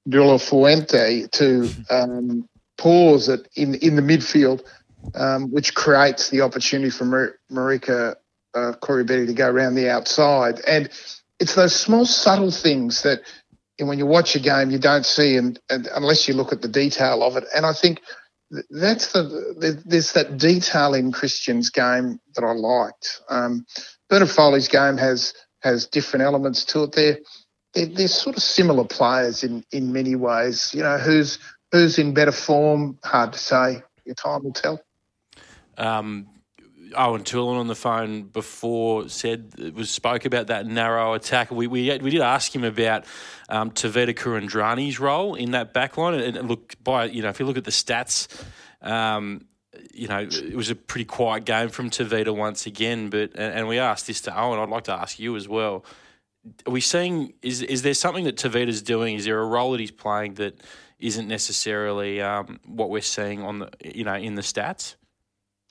[0.08, 4.62] de la Fuente to um, pause it in in the midfield
[5.14, 8.16] um, which creates the opportunity for Mar- Marika
[8.54, 10.60] uh, Koroibete to go around the outside.
[10.66, 10.88] And
[11.38, 13.20] it's those small, subtle things that
[13.86, 16.68] when you watch a game you don't see, and, and unless you look at the
[16.68, 17.44] detail of it.
[17.54, 18.00] And I think
[18.70, 23.20] that's the there's that detail in Christian's game that I liked.
[23.28, 23.66] Um,
[24.08, 26.92] Bernard Foley's game has has different elements to it.
[26.92, 27.18] They're,
[27.74, 30.72] they're, they're sort of similar players in in many ways.
[30.74, 31.38] You know, who's
[31.70, 32.98] who's in better form?
[33.04, 33.82] Hard to say.
[34.04, 34.80] Your time will tell.
[35.76, 36.26] Um,
[36.90, 41.50] Eoin Toolan on the phone before said was spoke about that narrow attack.
[41.50, 43.04] We we, we did ask him about
[43.48, 47.46] um, Tevita Kuridrani's role in that backline, and, and look by you know if you
[47.46, 48.28] look at the stats,
[48.82, 49.46] um,
[49.92, 53.10] you know it was a pretty quiet game from Tevita once again.
[53.10, 54.58] But and, we asked this to Eoin.
[54.62, 55.84] I'd like to ask you as well.
[56.66, 59.16] Are we seeing is is there something that Tevita's doing?
[59.16, 60.60] Is there a role that he's playing that
[60.98, 64.96] isn't necessarily um, what we're seeing on the you know in the stats?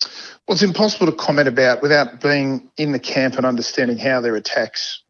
[0.01, 4.35] Well, it's impossible to comment about without being in the camp and understanding how their
[4.35, 5.01] attacks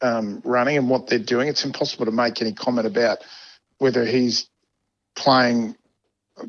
[0.00, 1.48] um, running and what they're doing.
[1.48, 3.18] It's impossible to make any comment about
[3.78, 4.48] whether he's
[5.14, 5.76] playing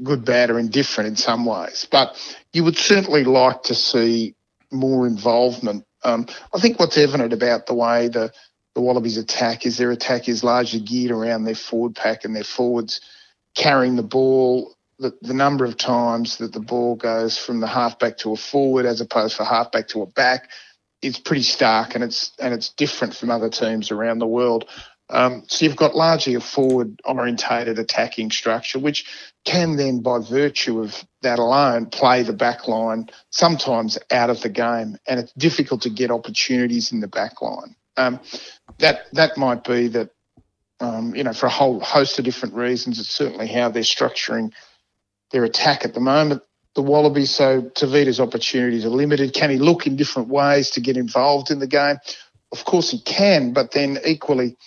[0.03, 1.88] good, bad, or indifferent in some ways.
[1.89, 2.15] But
[2.53, 4.36] you would certainly like to see
[4.71, 5.86] more involvement.
[6.03, 8.31] Um, I think what's evident about the way the,
[8.75, 12.43] the Wallabies attack is their attack is largely geared around their forward pack and their
[12.43, 13.01] forwards
[13.55, 18.17] carrying the ball the, the number of times that the ball goes from the halfback
[18.17, 20.49] to a forward as opposed to halfback to a back
[21.01, 24.67] is pretty stark and it's and it's different from other teams around the world.
[25.10, 29.05] Um, so you've got largely a forward orientated attacking structure, which
[29.45, 34.49] can then, by virtue of that alone, play the back line sometimes out of the
[34.49, 37.75] game, and it's difficult to get opportunities in the back line.
[37.95, 38.19] Um,
[38.79, 40.10] that that might be that,
[40.81, 42.99] um, you know, for a whole host of different reasons.
[42.99, 44.51] It's certainly how they're structuring
[45.32, 46.42] their attack at the moment.
[46.76, 49.34] The Wallabies, so Tevita's opportunities are limited.
[49.34, 51.98] Can he look in different ways to get involved in the game?
[52.52, 54.58] Of course he can, but then equally,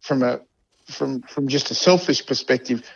[0.00, 0.40] from a
[0.86, 2.88] from from just a selfish perspective,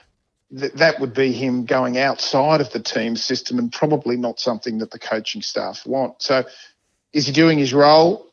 [0.57, 4.79] th- that would be him going outside of the team system and probably not something
[4.79, 6.23] that the coaching staff want.
[6.23, 6.45] So,
[7.13, 8.28] is he doing his role?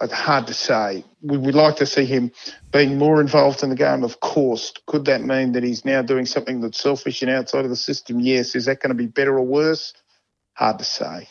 [0.00, 1.04] It's hard to say.
[1.20, 2.32] We would like to see him
[2.72, 4.72] being more involved in the game, of course.
[4.86, 8.18] Could that mean that he's now doing something that's selfish and outside of the system?
[8.18, 8.54] Yes.
[8.54, 9.92] Is that going to be better or worse?
[10.54, 11.28] Hard to say.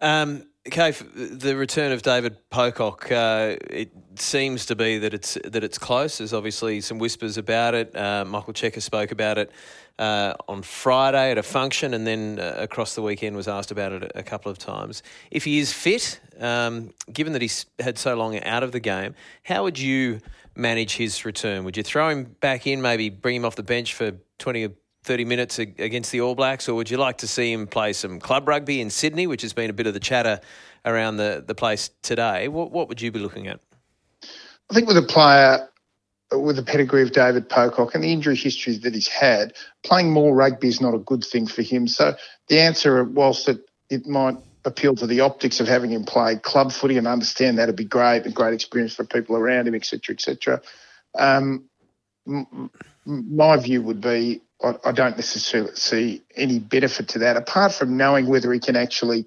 [0.00, 5.78] Um, the return of David Pocock, uh, it seems to be that it's that it's
[5.78, 6.18] close.
[6.18, 7.96] There's obviously some whispers about it.
[7.96, 9.50] Uh, Michael Cheika spoke about it
[9.98, 13.92] uh, on Friday at a function, and then uh, across the weekend was asked about
[13.92, 15.02] it a couple of times.
[15.30, 19.14] If he is fit, um, given that he's had so long out of the game,
[19.42, 20.20] how would you
[20.54, 21.64] manage his return?
[21.64, 24.72] Would you throw him back in, maybe bring him off the bench for twenty or
[25.06, 28.18] 30 minutes against the All Blacks, or would you like to see him play some
[28.18, 30.40] club rugby in Sydney, which has been a bit of the chatter
[30.84, 32.48] around the, the place today?
[32.48, 33.60] What, what would you be looking at?
[34.70, 35.68] I think with a player
[36.32, 39.52] with the pedigree of David Pocock and the injury history that he's had,
[39.84, 41.86] playing more rugby is not a good thing for him.
[41.86, 42.16] So
[42.48, 46.72] the answer, whilst it, it might appeal to the optics of having him play club
[46.72, 50.60] footy and understand that'd be great, a great experience for people around him, etc., etc.
[51.16, 51.68] Um,
[52.26, 52.70] m-
[53.06, 57.96] my view would be I, I don't necessarily see any benefit to that, apart from
[57.96, 59.26] knowing whether he can actually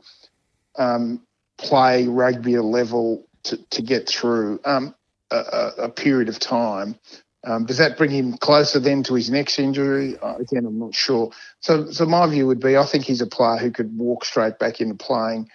[0.78, 1.22] um,
[1.58, 4.94] play rugby at a level to, to get through um,
[5.32, 6.98] a, a, period of time.
[7.46, 10.18] Um, does that bring him closer then to his next injury?
[10.18, 11.32] Uh, again, I'm not sure.
[11.62, 14.60] So, so my view would be, I think he's a player who could walk straight
[14.60, 15.50] back into playing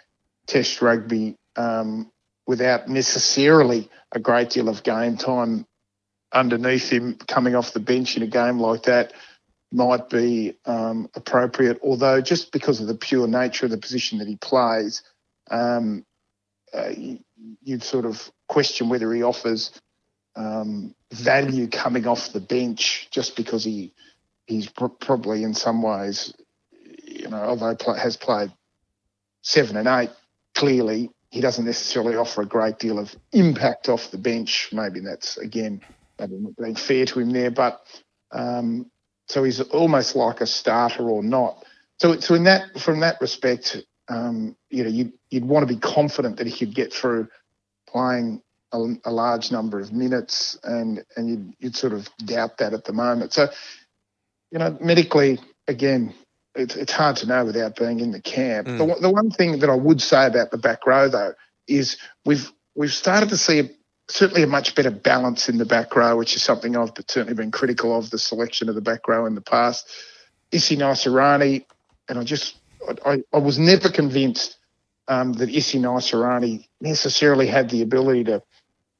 [0.46, 2.10] Test rugby um,
[2.46, 5.66] without necessarily a great deal of game time
[6.32, 9.12] underneath him coming off the bench in a game like that
[9.72, 11.80] might be um, appropriate.
[11.82, 15.02] Although, just because of the pure nature of the position that he plays,
[15.50, 16.04] um,
[16.72, 16.90] uh,
[17.62, 19.72] you'd sort of question whether he offers
[20.36, 23.92] um, value coming off the bench just because he
[24.46, 26.32] he's probably in some ways,
[27.02, 28.52] you know, although has played
[29.42, 30.10] seven and eight,
[30.54, 34.68] clearly he doesn't necessarily offer a great deal of impact off the bench.
[34.72, 35.80] Maybe that's again
[36.18, 37.84] maybe not being fair to him there, but
[38.30, 38.90] um,
[39.26, 41.64] so he's almost like a starter or not.
[41.98, 43.76] So, so in that, from that respect,
[44.08, 47.28] um, you know, you'd, you'd want to be confident that he could get through
[47.94, 52.74] playing a, a large number of minutes, and and you'd, you'd sort of doubt that
[52.74, 53.32] at the moment.
[53.32, 53.48] So,
[54.50, 56.12] you know, medically, again,
[56.54, 58.66] it's it's hard to know without being in the camp.
[58.66, 58.78] Mm.
[58.78, 61.34] The, the one thing that I would say about the back row though
[61.68, 63.70] is we've we've started to see
[64.08, 67.50] certainly a much better balance in the back row, which is something I've certainly been
[67.50, 69.88] critical of the selection of the back row in the past.
[70.50, 71.64] Isi Naisarani,
[72.08, 72.56] and I just
[73.06, 74.58] I, I was never convinced
[75.08, 78.42] um, that Isi Naisarani necessarily had the ability to.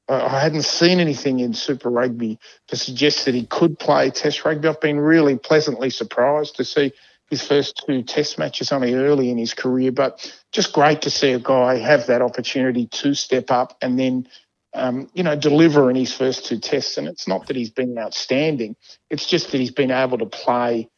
[0.07, 2.37] I hadn't seen anything in Super Rugby
[2.67, 4.67] to suggest that he could play Test rugby.
[4.67, 6.93] I've been really pleasantly surprised to see
[7.31, 11.31] his first two Test matches only early in his career, but just great to see
[11.31, 14.27] a guy have that opportunity to step up and then
[14.75, 16.97] um, you know, deliver in his first two tests.
[16.97, 18.75] And it's not that he's been outstanding;
[19.09, 20.89] it's just that he's been able to play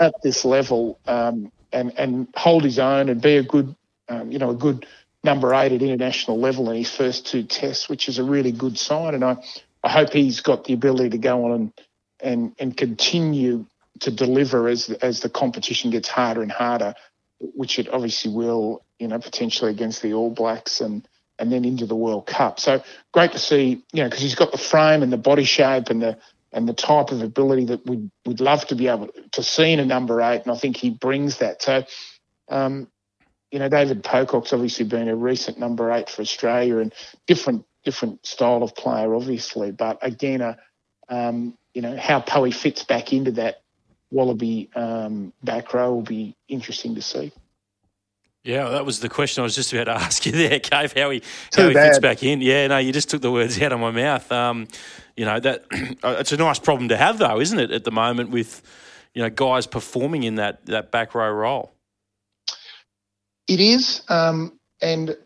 [0.00, 3.74] at this level um, and and hold his own and be a good,
[4.08, 4.86] um, you know, a good
[5.24, 8.78] number eight at international level in his first two tests, which is a really good
[8.78, 9.14] sign.
[9.14, 9.36] And I,
[9.82, 11.72] I hope he's got the ability to go on and
[12.20, 13.66] and and continue
[14.00, 16.94] to deliver as as the competition gets harder and harder,
[17.40, 21.06] which it obviously will, you know, potentially against the All Blacks and
[21.38, 22.58] and then into the World Cup.
[22.58, 25.88] So great to see, you know, because he's got the frame and the body shape
[25.88, 26.18] and the
[26.52, 29.80] and the type of ability that we'd we'd love to be able to see in
[29.80, 31.62] a number eight, and I think he brings that.
[31.62, 31.84] So,
[32.48, 32.88] um,
[33.50, 36.92] you know, David Pocock's obviously been a recent number eight for Australia and
[37.26, 40.56] different different style of player, obviously, but again, a
[41.08, 43.62] um, you know how Poey fits back into that
[44.10, 47.32] Wallaby um, back row will be interesting to see.
[48.44, 50.98] Yeah, that was the question I was just about to ask you there, Kafe.
[50.98, 52.40] How he Too how he fits back in?
[52.40, 54.30] Yeah, no, you just took the words out of my mouth.
[54.30, 54.68] Um,
[55.16, 57.70] you know that it's a nice problem to have, though, isn't it?
[57.70, 58.62] At the moment, with
[59.14, 61.72] you know guys performing in that that back row role.
[63.48, 65.16] It is, um, and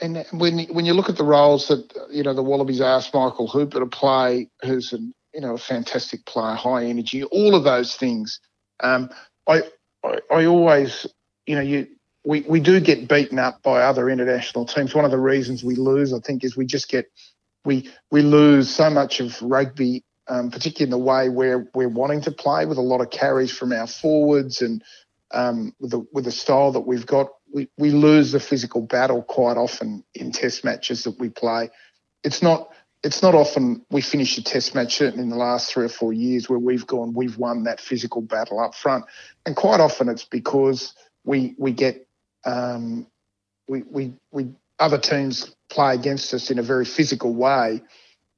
[0.00, 3.46] and when when you look at the roles that you know the Wallabies asked Michael
[3.46, 7.94] Hooper to play, who's an you know a fantastic player, high energy, all of those
[7.96, 8.40] things.
[8.80, 9.10] Um,
[9.46, 9.62] I,
[10.04, 11.06] I I always
[11.46, 11.88] you know you
[12.24, 14.94] we, we do get beaten up by other international teams.
[14.94, 17.06] One of the reasons we lose, I think, is we just get
[17.64, 22.22] we we lose so much of rugby, um, particularly in the way where we're wanting
[22.22, 24.82] to play with a lot of carries from our forwards and
[25.32, 27.28] um, with the with the style that we've got.
[27.52, 31.70] We, we lose the physical battle quite often in test matches that we play.
[32.24, 32.68] It's not
[33.04, 36.12] it's not often we finish a test match, certainly in the last three or four
[36.12, 39.04] years, where we've gone, we've won that physical battle up front.
[39.46, 40.94] And quite often it's because
[41.24, 42.08] we we get
[42.44, 43.06] um,
[43.68, 47.82] we, we, we other teams play against us in a very physical way,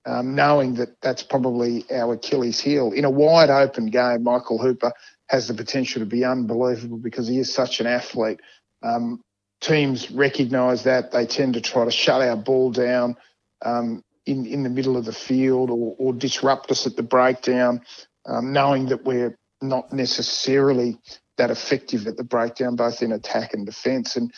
[0.04, 2.92] um, knowing that that's probably our Achilles heel.
[2.92, 4.92] In a wide open game, Michael Hooper
[5.28, 8.40] has the potential to be unbelievable because he is such an athlete.
[8.82, 9.20] Um,
[9.60, 13.16] teams recognise that they tend to try to shut our ball down
[13.64, 17.82] um, in in the middle of the field or, or disrupt us at the breakdown,
[18.26, 20.98] um, knowing that we're not necessarily
[21.36, 24.16] that effective at the breakdown, both in attack and defence.
[24.16, 24.32] And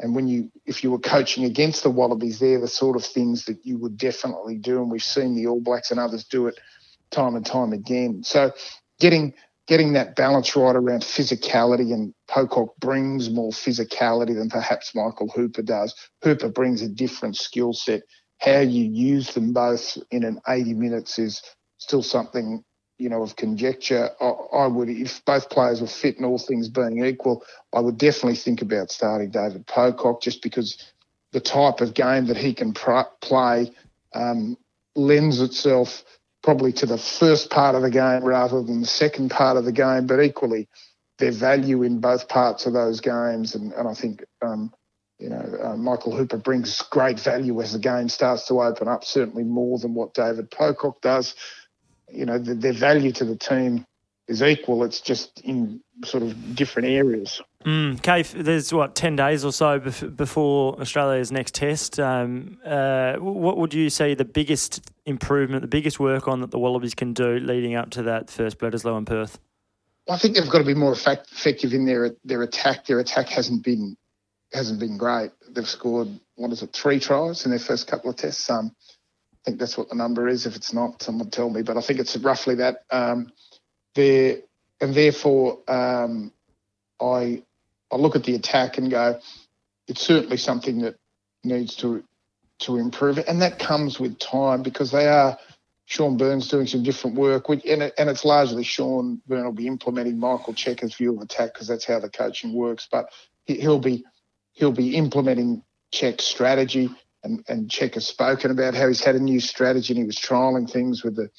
[0.00, 3.46] and when you, if you were coaching against the Wallabies, they're the sort of things
[3.46, 4.80] that you would definitely do.
[4.80, 6.58] And we've seen the All Blacks and others do it
[7.10, 8.22] time and time again.
[8.22, 8.52] So
[9.00, 9.34] getting
[9.68, 15.62] getting that balance right around physicality and Pocock brings more physicality than perhaps Michael Hooper
[15.62, 15.94] does.
[16.24, 18.02] Hooper brings a different skill set.
[18.40, 21.42] How you use them both in an 80 minutes is
[21.76, 22.64] still something
[22.98, 26.68] you know, of conjecture, I, I, would, if both players were fit and all things
[26.68, 30.92] being equal, I would definitely think about starting David Pocock just because
[31.30, 33.72] the type of game that he can pr- play
[34.14, 34.56] um,
[34.96, 36.02] lends itself
[36.42, 39.72] probably to the first part of the game rather than the second part of the
[39.72, 40.68] game, but equally
[41.18, 43.54] their value in both parts of those games.
[43.54, 44.72] And, and I think, um,
[45.18, 49.04] you know, uh, Michael Hooper brings great value as the game starts to open up,
[49.04, 51.34] certainly more than what David Pocock does
[52.10, 53.86] you know, the, their value to the team
[54.28, 54.84] is equal.
[54.84, 57.40] It's just in sort of different areas.
[57.64, 61.98] Mm, Kafe, there's what ten days or so bef- before Australia's next test.
[61.98, 66.58] Um, uh, what would you say the biggest improvement, the biggest work on that the
[66.58, 69.38] Wallabies can do leading up to that first Bledisloe in Perth?
[70.08, 72.86] I think they've got to be more effect- effective in their their attack.
[72.86, 73.96] Their attack hasn't been
[74.52, 75.30] hasn't been great.
[75.50, 78.48] They've scored what is it, three tries in their first couple of tests.
[78.48, 78.74] Um,
[79.34, 80.46] I think that's what the number is.
[80.46, 81.62] If it's not, someone tell me.
[81.62, 82.84] But I think it's roughly that.
[82.90, 83.32] Um,
[83.98, 84.36] there
[84.80, 86.32] and therefore, um,
[87.00, 87.42] I
[87.90, 89.18] I look at the attack and go,
[89.86, 90.96] it's certainly something that
[91.44, 92.04] needs to
[92.60, 95.38] to improve, and that comes with time because they are.
[95.86, 99.66] Shaun Berne's doing some different work, and, it, and it's largely Shaun Berne's will be
[99.66, 102.86] implementing Michael Cheika's view of attack because that's how the coaching works.
[102.92, 103.08] But
[103.46, 104.04] he'll be
[104.52, 106.90] he'll be implementing Cheik's strategy
[107.24, 110.18] and, and Cheika has spoken about how he's had a new strategy and he was
[110.18, 111.30] trialling things with the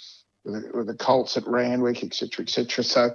[0.43, 2.83] with the, Colts at Randwick, etc., etc.
[2.83, 3.09] So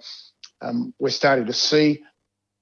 [0.60, 2.02] um, we're starting to see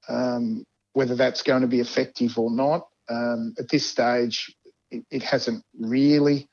[0.08, 2.88] um, whether that's going to be effective or not.
[3.08, 4.54] Um, at this stage,
[4.90, 6.48] it, it hasn't really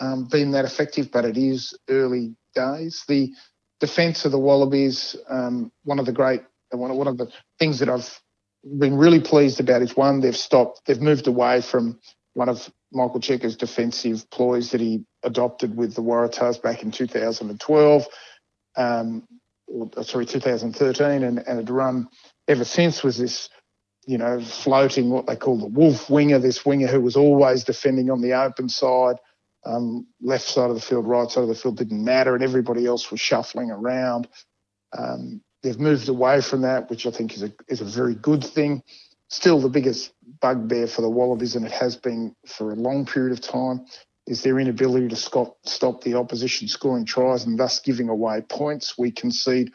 [0.00, 3.04] um, been that effective, but it is early days.
[3.06, 3.32] The
[3.80, 7.78] defence of the Wallabies, um, one of the great, one of, one of the things
[7.78, 8.20] that I've
[8.64, 12.00] been really pleased about is one, they've stopped, they've moved away from
[12.32, 18.06] one of Michael Cheika's defensive ploys that he adopted with the Waratahs back in 2012,
[18.76, 19.26] um,
[19.66, 22.08] or, uh, sorry, 2013, and, and had run
[22.48, 23.48] ever since was this,
[24.06, 28.10] you know, floating what they call the wolf winger, this winger who was always defending
[28.10, 29.16] on the open side,
[29.64, 32.86] um, left side of the field, right side of the field didn't matter, and everybody
[32.86, 34.28] else was shuffling around.
[34.96, 38.44] Um, they've moved away from that, which I think is a is a very good
[38.44, 38.82] thing
[39.34, 43.32] still the biggest bugbear for the Wallabies, and it has been for a long period
[43.32, 43.84] of time,
[44.26, 48.96] is their inability to stop, stop the opposition scoring tries and thus giving away points.
[48.96, 49.72] We concede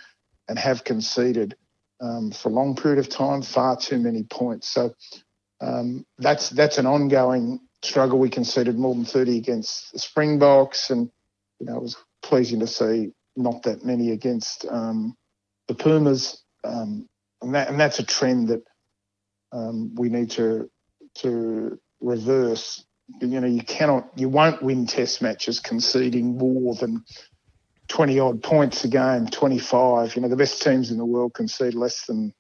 [0.48, 1.56] and have conceded
[2.02, 4.70] um, for a long period of time far too many points.
[4.70, 4.96] So
[5.62, 8.20] um, that's that's an ongoing struggle.
[8.20, 11.12] We conceded more than 30 against the Springboks, and
[11.60, 15.16] you know it was pleasing to see not that many against um,
[15.68, 16.44] the Pumas.
[16.64, 17.08] Um,
[17.42, 18.64] and, that, and that's a trend that
[19.52, 20.70] um, we need to
[21.16, 22.86] to reverse.
[23.22, 27.04] You know, you cannot, you won't win Test matches conceding more than
[27.90, 30.16] 20 odd points a game, 25.
[30.16, 32.34] You know, the best teams in the world concede less than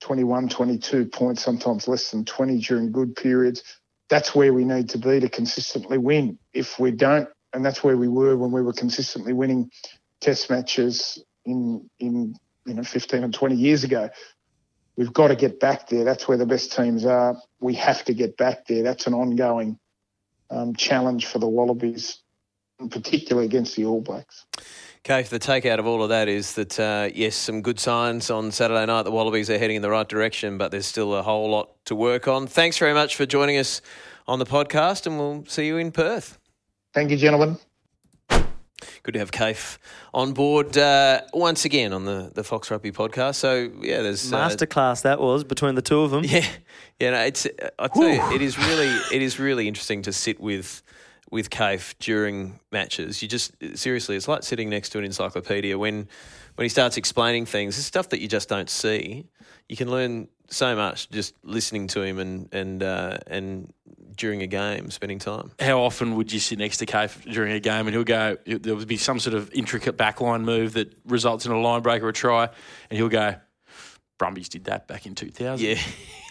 [0.00, 3.62] 21, 22 points, sometimes less than 20 during good periods.
[4.10, 6.38] That's where we need to be to consistently win.
[6.52, 9.70] If we don't, and that's where we were when we were consistently winning
[10.20, 12.34] Test matches in in
[12.64, 14.08] you know 15 and 20 years ago.
[14.96, 16.04] We've got to get back there.
[16.04, 17.36] That's where the best teams are.
[17.60, 18.82] We have to get back there.
[18.82, 19.78] That's an ongoing
[20.52, 22.18] um, challenge for the Wallabies,
[22.90, 24.44] particularly against the All Blacks.
[25.04, 28.52] Kafe, the takeout of all of that is that, uh, yes, some good signs on
[28.52, 29.02] Saturday night.
[29.02, 31.96] The Wallabies are heading in the right direction, but there's still a whole lot to
[31.96, 32.46] work on.
[32.46, 33.82] Thanks very much for joining us
[34.28, 36.38] on the podcast, and we'll see you in Perth.
[36.94, 37.58] Thank you, gentlemen.
[39.04, 39.78] Good to have Kafe
[40.14, 43.34] on board uh, once again on the, the Fox Rugby podcast.
[43.34, 46.24] So yeah, there's uh, masterclass that was between the two of them.
[46.24, 46.46] Yeah,
[47.00, 47.10] yeah.
[47.10, 47.46] No, it's
[47.78, 50.82] I tell you, it is really it is really interesting to sit with
[51.32, 53.22] with Kafe during matches.
[53.22, 56.06] You just seriously, it's like sitting next to an encyclopedia when
[56.54, 57.76] when he starts explaining things.
[57.78, 59.26] It's stuff that you just don't see.
[59.68, 63.72] You can learn so much just listening to him and and uh, and
[64.16, 65.50] during a game, spending time.
[65.58, 68.36] How often would you sit next to Kafe during a game and he'll go?
[68.46, 72.02] There would be some sort of intricate backline move that results in a line break
[72.02, 72.44] or a try,
[72.90, 73.34] and he'll go,
[74.18, 75.76] "Brumbies did that back in 2000." Yeah.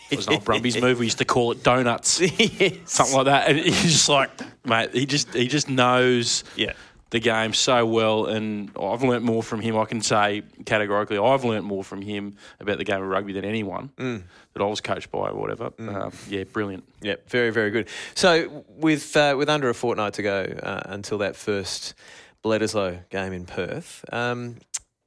[0.09, 0.99] it was an old Brumbies move.
[0.99, 2.73] We used to call it donuts, yes.
[2.86, 3.49] something like that.
[3.49, 4.29] And he's just like,
[4.65, 6.73] mate, he just he just knows Yeah.
[7.12, 9.78] The game so well, and I've learnt more from him.
[9.78, 13.43] I can say categorically, I've learnt more from him about the game of rugby than
[13.43, 15.72] anyone that I was coached by or whatever.
[15.78, 16.86] Um, yeah, brilliant.
[17.01, 17.89] Yeah, very, very good.
[18.16, 21.95] So, with uh, with under a fortnight to go uh, until that first
[22.45, 24.55] Bledisloe game in Perth, um,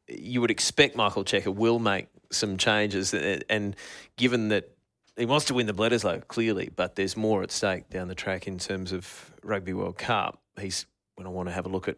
[0.06, 3.76] you would expect Michael Cheika will make some changes, uh, and
[4.16, 4.70] given that
[5.16, 8.46] he wants to win the Bledisloe clearly, but there's more at stake down the track
[8.46, 10.40] in terms of Rugby World Cup.
[10.60, 10.86] He's
[11.16, 11.96] going I want to have a look at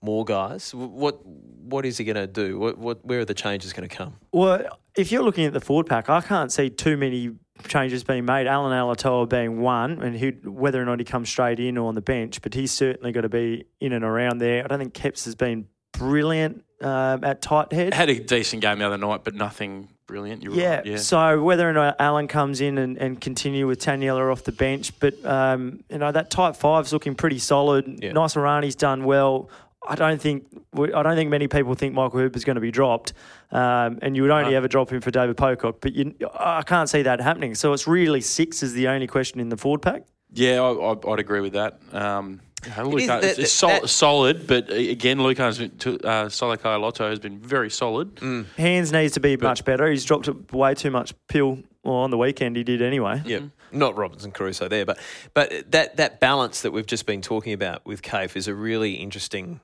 [0.00, 0.74] more guys.
[0.74, 2.58] What what is he going to do?
[2.58, 4.14] What, what where are the changes going to come?
[4.32, 7.32] Well, if you're looking at the forward pack, I can't see too many
[7.66, 8.46] changes being made.
[8.46, 11.94] Allan Alaalatoa being one, and who, whether or not he comes straight in or on
[11.94, 14.64] the bench, but he's certainly got to be in and around there.
[14.64, 17.94] I don't think Keps has been brilliant um, at tight head.
[17.94, 20.42] Had a decent game the other night, but nothing brilliant.
[20.42, 20.86] You're Yeah, right.
[20.86, 20.96] Yeah.
[20.96, 24.98] so whether or not Allan comes in and, and continue with Taniela off the bench,
[24.98, 28.00] but um, you know that tight five's looking pretty solid.
[28.02, 28.10] Yeah.
[28.10, 29.48] Naisarani's done well.
[29.86, 30.44] I don't think
[30.74, 33.12] I don't think many people think Michael Hooper's going to be dropped,
[33.52, 35.76] um, and you would only ever drop him for David Pocock.
[35.80, 37.54] But you, I can't see that happening.
[37.54, 40.02] So it's really six is the only question in the forward pack.
[40.32, 41.78] Yeah, I, I, I'd agree with that.
[41.92, 45.76] Um, you know, It is Lukhan, it's sol- that- solid, but uh, again, Lukhan's been
[45.78, 48.18] to- uh, Salakaia-Loto has been very solid.
[48.56, 49.88] Hands needs to be much better.
[49.90, 51.58] He's dropped way too much pill.
[51.84, 53.22] Well, on the weekend he did anyway.
[53.24, 53.40] Yeah,
[53.72, 54.98] not Robinson Crusoe there, but
[55.32, 58.94] but that that balance that we've just been talking about with Kafe is a really
[58.94, 59.60] interesting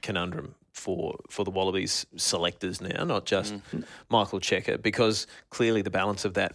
[0.00, 3.54] conundrum for for the Wallabies selectors now, not just
[4.08, 6.54] Michael Cheika, because clearly the balance of that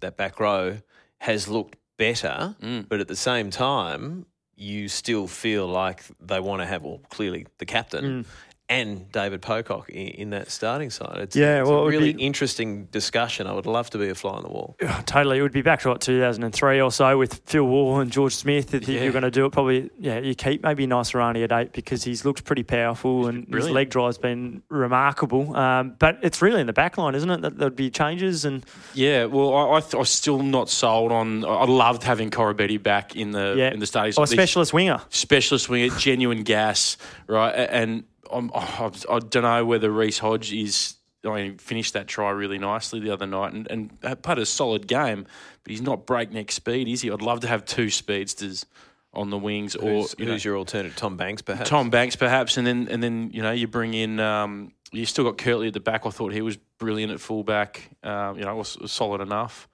[0.00, 0.78] that back row
[1.20, 2.56] has looked better,
[2.88, 4.26] but at the same time,
[4.58, 8.24] you still feel like they want to have, well, clearly the captain.
[8.24, 8.26] Mm.
[8.70, 11.16] And David Pocock in, in that starting side.
[11.20, 13.46] It's, Yeah, it's well, a would really be- interesting discussion.
[13.46, 14.76] I would love to be a fly on the wall.
[15.06, 15.38] Totally.
[15.38, 18.74] It would be back to what 2003 or so with Phil Waugh and George Smith.
[18.74, 19.04] If Yeah.
[19.04, 22.26] you're going to do it, probably, yeah, you keep maybe Naisarani at eight because he's
[22.26, 25.56] looked pretty powerful and his leg drive's been remarkable.
[25.56, 27.40] Um, but it's really in the back line, isn't it?
[27.40, 31.42] That there'd be changes and Yeah, well, I, I th- I'm still not sold on.
[31.42, 34.12] I loved having Koroibete back in the yeah, in the starting.
[34.18, 35.00] or a specialist winger.
[35.08, 36.98] specialist winger, genuine gas,
[37.28, 37.52] right?
[37.54, 40.94] And I'm, I I don't know whether Reece Hodge is.
[41.24, 44.46] I mean, finished that try really nicely the other night and, and had played a
[44.46, 45.26] solid game,
[45.64, 47.10] but he's not breakneck speed, is he?
[47.10, 48.66] I'd love to have two speedsters
[49.12, 50.94] on the wings, or Who's, you know, who's your alternative?
[50.94, 51.68] Tom Banks, perhaps?
[51.68, 55.24] Tom Banks perhaps, and then and then you know you bring in um, you still
[55.24, 56.06] got Kurtley at the back.
[56.06, 57.90] I thought he was brilliant at fullback.
[58.02, 59.68] Um, you know, was, was solid enough.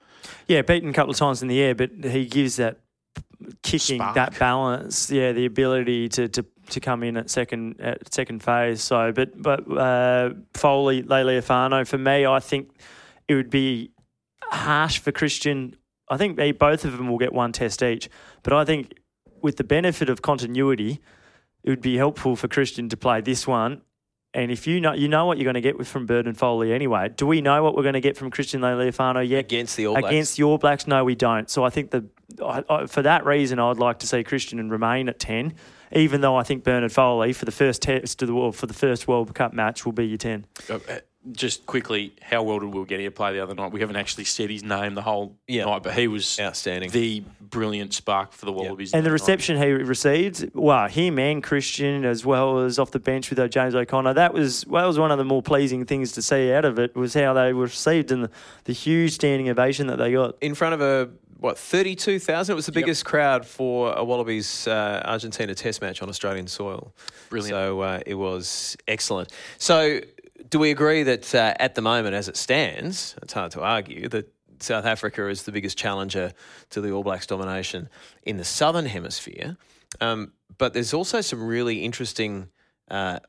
[0.47, 2.79] Yeah, beaten a couple of times in the air, but he gives that
[3.61, 4.15] kicking, Spark.
[4.15, 8.81] that balance, yeah, the ability to, to, to come in at second at second phase.
[8.81, 12.69] So, but but uh, Foley, Lealiifano, for me, I think
[13.27, 13.91] it would be
[14.43, 15.75] harsh for Christian.
[16.09, 18.09] I think they both of them will get one test each,
[18.43, 18.93] but I think
[19.41, 20.99] with the benefit of continuity,
[21.63, 23.81] it would be helpful for Christian to play this one.
[24.35, 26.73] And if you know you know what you're going to get with from Bernard Foley
[26.73, 29.45] anyway, do we know what we're going to get from Christian Lealiifano yet?
[29.45, 30.11] against the All Blacks.
[30.11, 31.49] Against the All Blacks, no, we don't.
[31.49, 32.05] So I think the
[32.43, 35.53] I, I, for that reason, I'd like to see Christian and remain at ten,
[35.91, 38.73] even though I think Bernard Foley for the first test of the world for the
[38.73, 40.45] first World Cup match will be your ten.
[40.69, 40.99] Uh, uh,
[41.31, 43.71] Just quickly, how well did Will Getty play the other night?
[43.71, 45.65] We haven't actually said his name the whole Yeah.
[45.65, 46.91] night, but he was Outstanding.
[46.91, 48.93] the brilliant spark for the Wallabies.
[48.93, 49.13] And the that night.
[49.13, 53.47] reception he received, wow, him and Christian as well as off the bench with uh,
[53.47, 56.51] James O'Connor, that was well, that was one of the more pleasing things to see
[56.53, 58.29] out of it was how they were received and the,
[58.65, 60.35] the huge standing ovation that they got.
[60.41, 61.09] in front of a
[61.39, 62.53] what thirty two thousand.
[62.53, 66.93] It was the biggest crowd for a Wallabies uh, Argentina Test match on Australian soil.
[67.29, 67.51] Brilliant.
[67.51, 69.31] So uh, it was excellent.
[69.57, 69.99] So
[70.49, 74.09] do we agree that uh, at the moment, as it stands, it's hard to argue
[74.09, 74.31] that.
[74.61, 76.31] South Africa is the biggest challenger
[76.69, 77.89] to the All Blacks domination
[78.23, 79.57] in the Southern Hemisphere.
[79.99, 82.47] Um, but there's also some really interesting
[82.89, 83.19] uh,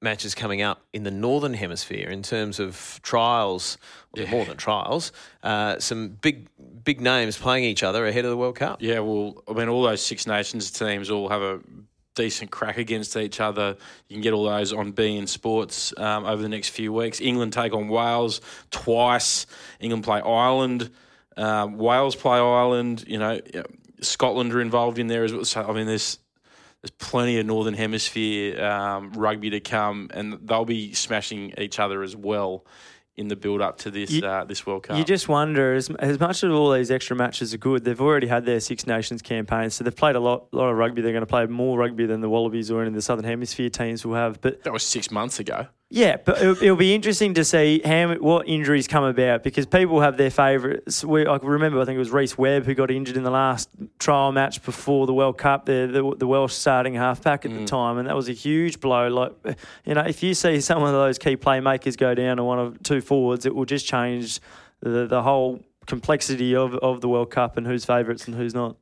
[0.00, 3.78] matches coming up in the northern hemisphere in terms of trials,
[4.14, 5.12] well, more than trials.
[5.42, 6.48] Uh, some big
[6.84, 8.80] big names playing each other ahead of the World Cup.
[8.80, 11.60] Yeah, well, I mean, all those Six Nations teams all have a
[12.14, 13.76] decent crack against each other.
[14.08, 17.20] You can get all those on beIN Sports um, over the next few weeks.
[17.20, 18.40] England take on Wales
[18.70, 19.46] twice.
[19.80, 20.90] England play Ireland.
[21.36, 23.04] Um, Wales play Ireland.
[23.06, 23.62] You know, yeah,
[24.00, 25.44] Scotland are involved in there as well.
[25.44, 26.18] So I mean, there's
[26.90, 32.14] plenty of Northern Hemisphere um, rugby to come, and they'll be smashing each other as
[32.16, 32.64] well
[33.16, 34.96] in the build up to this You- uh, this World Cup.
[34.96, 38.28] You just wonder, as, as much as all these extra matches are good, they've already
[38.28, 41.02] had their Six Nations campaign, so they've played a lot, lot of rugby.
[41.02, 43.70] They're going to play more rugby than the Wallabies or any of the Southern Hemisphere
[43.70, 44.40] teams will have.
[44.40, 45.66] But that was six months ago.
[45.90, 50.02] Yeah, but it'll, it'll be interesting to see how what injuries come about because people
[50.02, 51.02] have their favourites.
[51.02, 53.70] We, I remember, I think it was Rhys Webb who got injured in the last
[53.98, 55.64] trial match before the World Cup.
[55.64, 57.66] The the, the Welsh starting halfback at the mm.
[57.66, 59.08] time, and that was a huge blow.
[59.08, 62.58] Like you know, if you see some of those key playmakers go down to one
[62.58, 64.40] of two forwards, it will just change
[64.80, 68.76] the the whole complexity of, of the World Cup and who's favourites and who's not.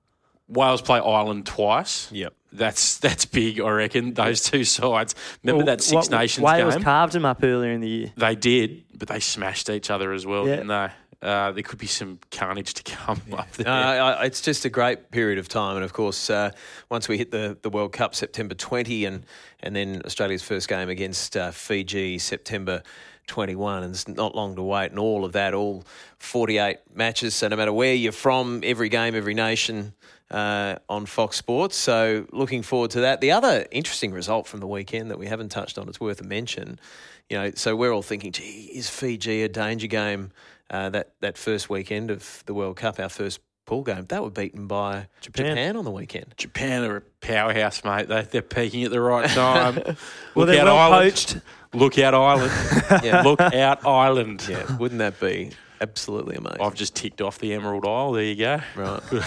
[0.49, 2.11] Wales play Ireland twice.
[2.11, 2.35] Yep.
[2.57, 4.15] That's that's big, I reckon.
[4.15, 5.15] Those two sides.
[5.43, 6.83] Remember Well, that Six Wa- Nations Wales game?
[6.83, 8.13] carved them up earlier in the year.
[8.17, 10.57] They did, but they smashed each other as well, Yeah.
[10.57, 10.89] didn't they?
[11.23, 13.67] Uh, there could be some carnage to come up there.
[13.69, 16.51] Uh, it's just a great period of time, and of course, uh,
[16.91, 19.25] once we hit the, the World Cup September 20, and
[19.61, 22.83] and then Australia's first game against uh, Fiji September
[23.27, 25.85] 21, and it's not long to wait, and all of that, all
[26.19, 27.35] 48 matches.
[27.35, 29.95] So no matter where you're from, every game, every nation.
[30.29, 33.21] Uh, on Fox Sports, so looking forward to that.
[33.21, 36.25] The other interesting result from the weekend that we haven't touched on, it's worth a
[36.25, 36.81] mention.
[37.31, 40.33] You know, so we're all thinking, gee, is Fiji a danger game?
[40.69, 44.31] Uh, that that first weekend of the World Cup, our first pool game, they were
[44.31, 45.47] beaten by Japan.
[45.47, 46.33] Japan, on the weekend.
[46.37, 48.09] Japan are a powerhouse, mate.
[48.09, 49.75] They, they're peaking at the right time.
[50.35, 51.13] Well, Look they're out, well Ireland.
[51.13, 51.37] poached.
[51.75, 52.53] Look out, Ireland.
[53.05, 53.23] Yeah.
[53.23, 54.47] Look out, Ireland.
[54.49, 55.51] Yeah, wouldn't that be
[55.81, 56.61] absolutely amazing?
[56.61, 58.13] I've just ticked off the Emerald Isle.
[58.13, 58.61] There you go.
[58.77, 59.03] Right.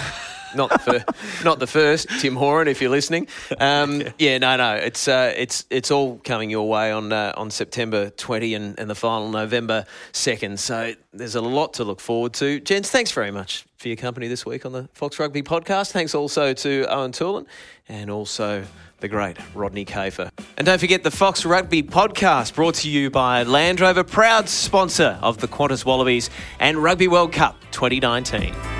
[0.55, 3.27] not the first, not the first, Tim Horan, if you're listening.
[3.59, 7.51] Um, yeah, no, no, it's uh, it's it's all coming your way on uh, on
[7.51, 10.59] September 20 and, and the final November 2nd.
[10.59, 12.59] So there's a lot to look forward to.
[12.59, 15.91] Gents, thanks very much for your company this week on the Fox Rugby podcast.
[15.91, 17.45] Thanks also to Eoin Toolan
[17.87, 18.65] and also
[18.99, 20.29] the great Rodney Kafer.
[20.57, 25.17] And don't forget the Fox Rugby podcast brought to you by Land Rover, proud sponsor
[25.21, 26.29] of the Qantas Wallabies
[26.59, 28.78] and Rugby World Cup 2019.